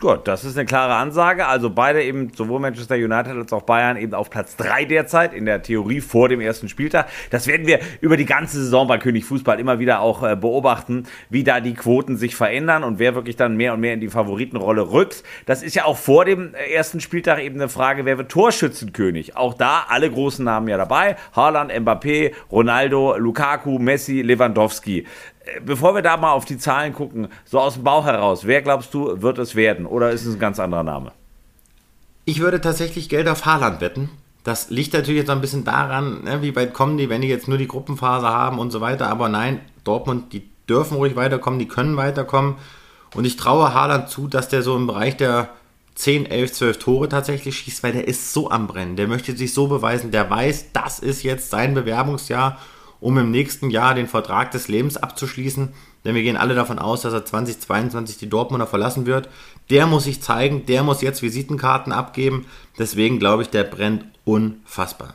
[0.00, 1.46] Gut, das ist eine klare Ansage.
[1.46, 5.46] Also beide eben, sowohl Manchester United als auch Bayern, eben auf Platz 3 derzeit, in
[5.46, 7.08] der Theorie vor dem ersten Spieltag.
[7.30, 11.04] Das werden wir über die ganze Saison bei König Fußball immer wieder auch äh, beobachten,
[11.30, 14.08] wie da die Quoten sich verändern und wer wirklich dann mehr und mehr in die
[14.08, 15.22] Favoritenrolle rückt.
[15.46, 19.36] Das ist ja auch vor dem ersten Spieltag eben eine Frage, wer wird Torschützenkönig?
[19.36, 21.16] Auch da alle großen Namen ja dabei.
[21.34, 25.06] Haaland, Mbappé, Ronaldo, Lukaku, Messi, Lewandowski
[25.64, 28.94] bevor wir da mal auf die Zahlen gucken, so aus dem Bauch heraus, wer glaubst
[28.94, 29.86] du, wird es werden?
[29.86, 31.12] Oder ist es ein ganz anderer Name?
[32.24, 34.10] Ich würde tatsächlich Geld auf Haaland wetten.
[34.44, 37.48] Das liegt natürlich jetzt ein bisschen daran, ne, wie weit kommen die, wenn die jetzt
[37.48, 39.08] nur die Gruppenphase haben und so weiter.
[39.08, 42.56] Aber nein, Dortmund, die dürfen ruhig weiterkommen, die können weiterkommen.
[43.14, 45.50] Und ich traue Haaland zu, dass der so im Bereich der
[45.94, 48.96] 10, 11, 12 Tore tatsächlich schießt, weil der ist so am Brennen.
[48.96, 52.58] Der möchte sich so beweisen, der weiß, das ist jetzt sein Bewerbungsjahr
[53.04, 55.68] um im nächsten Jahr den Vertrag des Lebens abzuschließen.
[56.06, 59.28] Denn wir gehen alle davon aus, dass er 2022 die Dortmunder verlassen wird.
[59.68, 62.46] Der muss sich zeigen, der muss jetzt Visitenkarten abgeben.
[62.78, 65.14] Deswegen glaube ich, der brennt unfassbar.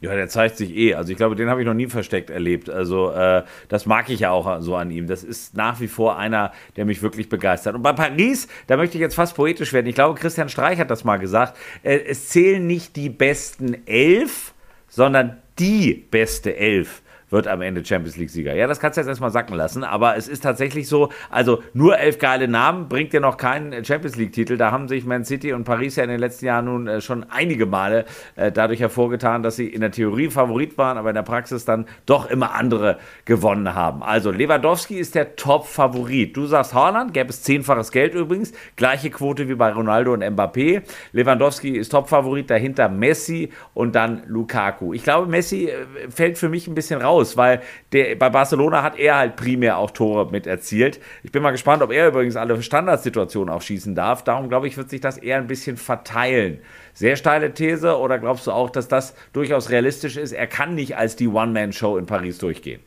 [0.00, 0.94] Ja, der zeigt sich eh.
[0.94, 2.70] Also ich glaube, den habe ich noch nie versteckt erlebt.
[2.70, 5.06] Also äh, das mag ich ja auch so an ihm.
[5.06, 7.74] Das ist nach wie vor einer, der mich wirklich begeistert.
[7.74, 9.86] Und bei Paris, da möchte ich jetzt fast poetisch werden.
[9.86, 11.58] Ich glaube, Christian Streich hat das mal gesagt.
[11.82, 14.54] Äh, es zählen nicht die besten elf,
[14.88, 18.54] sondern die beste elf wird am Ende Champions League-Sieger.
[18.54, 21.98] Ja, das kannst du jetzt erstmal sacken lassen, aber es ist tatsächlich so, also nur
[21.98, 24.56] elf geile Namen bringt dir noch keinen Champions League-Titel.
[24.56, 27.24] Da haben sich Man City und Paris ja in den letzten Jahren nun äh, schon
[27.30, 28.04] einige Male
[28.36, 31.86] äh, dadurch hervorgetan, dass sie in der Theorie Favorit waren, aber in der Praxis dann
[32.06, 34.02] doch immer andere gewonnen haben.
[34.02, 36.36] Also Lewandowski ist der Top-Favorit.
[36.36, 40.82] Du sagst Haaland, gäbe es zehnfaches Geld übrigens, gleiche Quote wie bei Ronaldo und Mbappé.
[41.12, 44.94] Lewandowski ist Top-Favorit, dahinter Messi und dann Lukaku.
[44.94, 47.62] Ich glaube, Messi äh, fällt für mich ein bisschen raus aus, weil
[47.92, 51.00] der, bei Barcelona hat er halt primär auch Tore mit erzielt.
[51.22, 54.24] Ich bin mal gespannt, ob er übrigens alle Standardsituationen auch schießen darf.
[54.24, 56.58] Darum glaube ich, wird sich das eher ein bisschen verteilen.
[56.94, 60.32] Sehr steile These oder glaubst du auch, dass das durchaus realistisch ist?
[60.32, 62.80] Er kann nicht als die One-Man-Show in Paris durchgehen.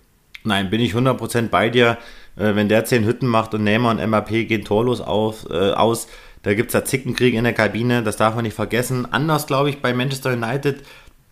[0.43, 1.97] Nein, bin ich 100% bei dir.
[2.37, 6.07] Äh, wenn der zehn Hütten macht und Neymar und MAP gehen torlos auf, äh, aus,
[6.43, 9.07] da gibt es da Zickenkrieg in der Kabine, das darf man nicht vergessen.
[9.11, 10.81] Anders glaube ich bei Manchester United,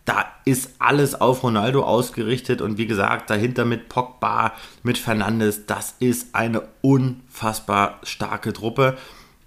[0.10, 5.94] da ist alles auf Ronaldo ausgerichtet und wie gesagt, dahinter mit Pogba, mit Fernandes, das
[6.00, 8.98] ist eine unfassbar starke Truppe.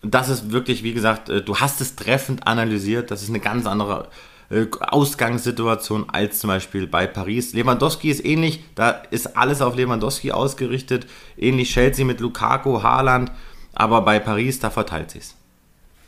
[0.03, 3.67] Das ist wirklich, wie gesagt, äh, du hast es treffend analysiert, das ist eine ganz
[3.67, 4.09] andere
[4.51, 7.55] äh, Ausgangssituation als zum Beispiel bei Paris.
[7.55, 13.33] Lewandowski ist ähnlich, da ist alles auf Lewandowski ausgerichtet, ähnlich Chelsea mit Lukaku, Haaland,
[13.73, 15.35] aber bei Paris, da verteilt sich's.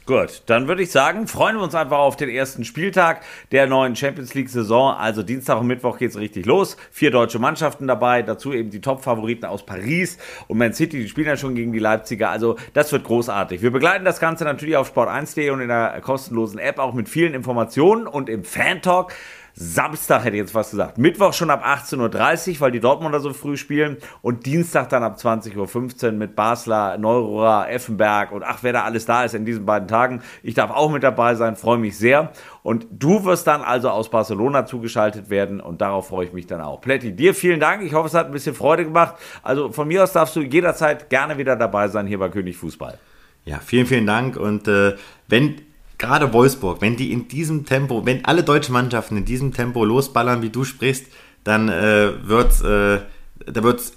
[0.06, 3.96] Gut, dann würde ich sagen, freuen wir uns einfach auf den ersten Spieltag der neuen
[3.96, 4.94] Champions League-Saison.
[4.94, 6.76] Also Dienstag und Mittwoch geht es richtig los.
[6.90, 11.28] Vier deutsche Mannschaften dabei, dazu eben die Top-Favoriten aus Paris und Man City, die spielen
[11.28, 12.28] ja schon gegen die Leipziger.
[12.28, 13.62] Also das wird großartig.
[13.62, 17.32] Wir begleiten das Ganze natürlich auf sport1.de und in der kostenlosen App auch mit vielen
[17.32, 19.10] Informationen und im Fan-Talk.
[19.56, 20.98] Samstag hätte ich jetzt fast gesagt.
[20.98, 23.98] Mittwoch schon ab 18.30 Uhr, weil die Dortmunder so früh spielen.
[24.20, 29.06] Und Dienstag dann ab 20.15 Uhr mit Basler, Neurohrer, Effenberg und ach, wer da alles
[29.06, 30.22] da ist in diesen beiden Tagen.
[30.42, 32.32] Ich darf auch mit dabei sein, freue mich sehr.
[32.64, 36.60] Und du wirst dann also aus Barcelona zugeschaltet werden und darauf freue ich mich dann
[36.60, 36.80] auch.
[36.80, 37.82] Plätti, dir vielen Dank.
[37.84, 39.14] Ich hoffe, es hat ein bisschen Freude gemacht.
[39.42, 42.98] Also von mir aus darfst du jederzeit gerne wieder dabei sein hier bei König Fußball.
[43.44, 44.36] Ja, vielen, vielen Dank.
[44.36, 44.96] Und äh,
[45.28, 45.60] wenn
[45.98, 50.42] gerade Wolfsburg, wenn die in diesem Tempo, wenn alle deutschen Mannschaften in diesem Tempo losballern,
[50.42, 51.06] wie du sprichst,
[51.44, 53.00] dann äh, wird's, äh,
[53.46, 53.92] da wird's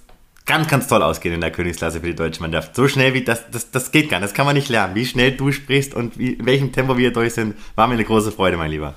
[0.46, 2.76] ganz, ganz toll ausgehen in der Königsklasse für die deutsche Mannschaft.
[2.76, 4.96] So schnell wie das, das, das geht gar nicht, das kann man nicht lernen.
[4.96, 8.06] Wie schnell du sprichst und wie, in welchem Tempo wir durch sind, war mir eine
[8.06, 8.96] große Freude, mein Lieber.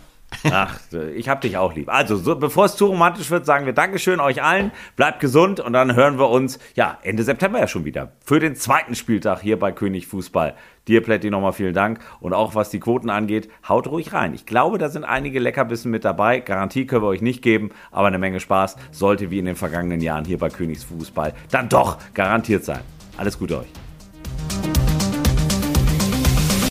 [0.51, 0.78] Ach,
[1.14, 1.89] ich hab dich auch lieb.
[1.89, 4.72] Also, so, bevor es zu romantisch wird, sagen wir Dankeschön euch allen.
[4.97, 8.12] Bleibt gesund und dann hören wir uns, ja, Ende September ja schon wieder.
[8.24, 10.55] Für den zweiten Spieltag hier bei König Fußball.
[10.89, 12.01] Dir, Plätti, nochmal vielen Dank.
[12.20, 14.35] Und auch was die Quoten angeht, haut ruhig rein.
[14.35, 16.41] Ich glaube, da sind einige Leckerbissen mit dabei.
[16.41, 20.01] Garantie können wir euch nicht geben, aber eine Menge Spaß sollte wie in den vergangenen
[20.01, 22.81] Jahren hier bei Königs Fußball dann doch garantiert sein.
[23.16, 23.89] Alles Gute euch.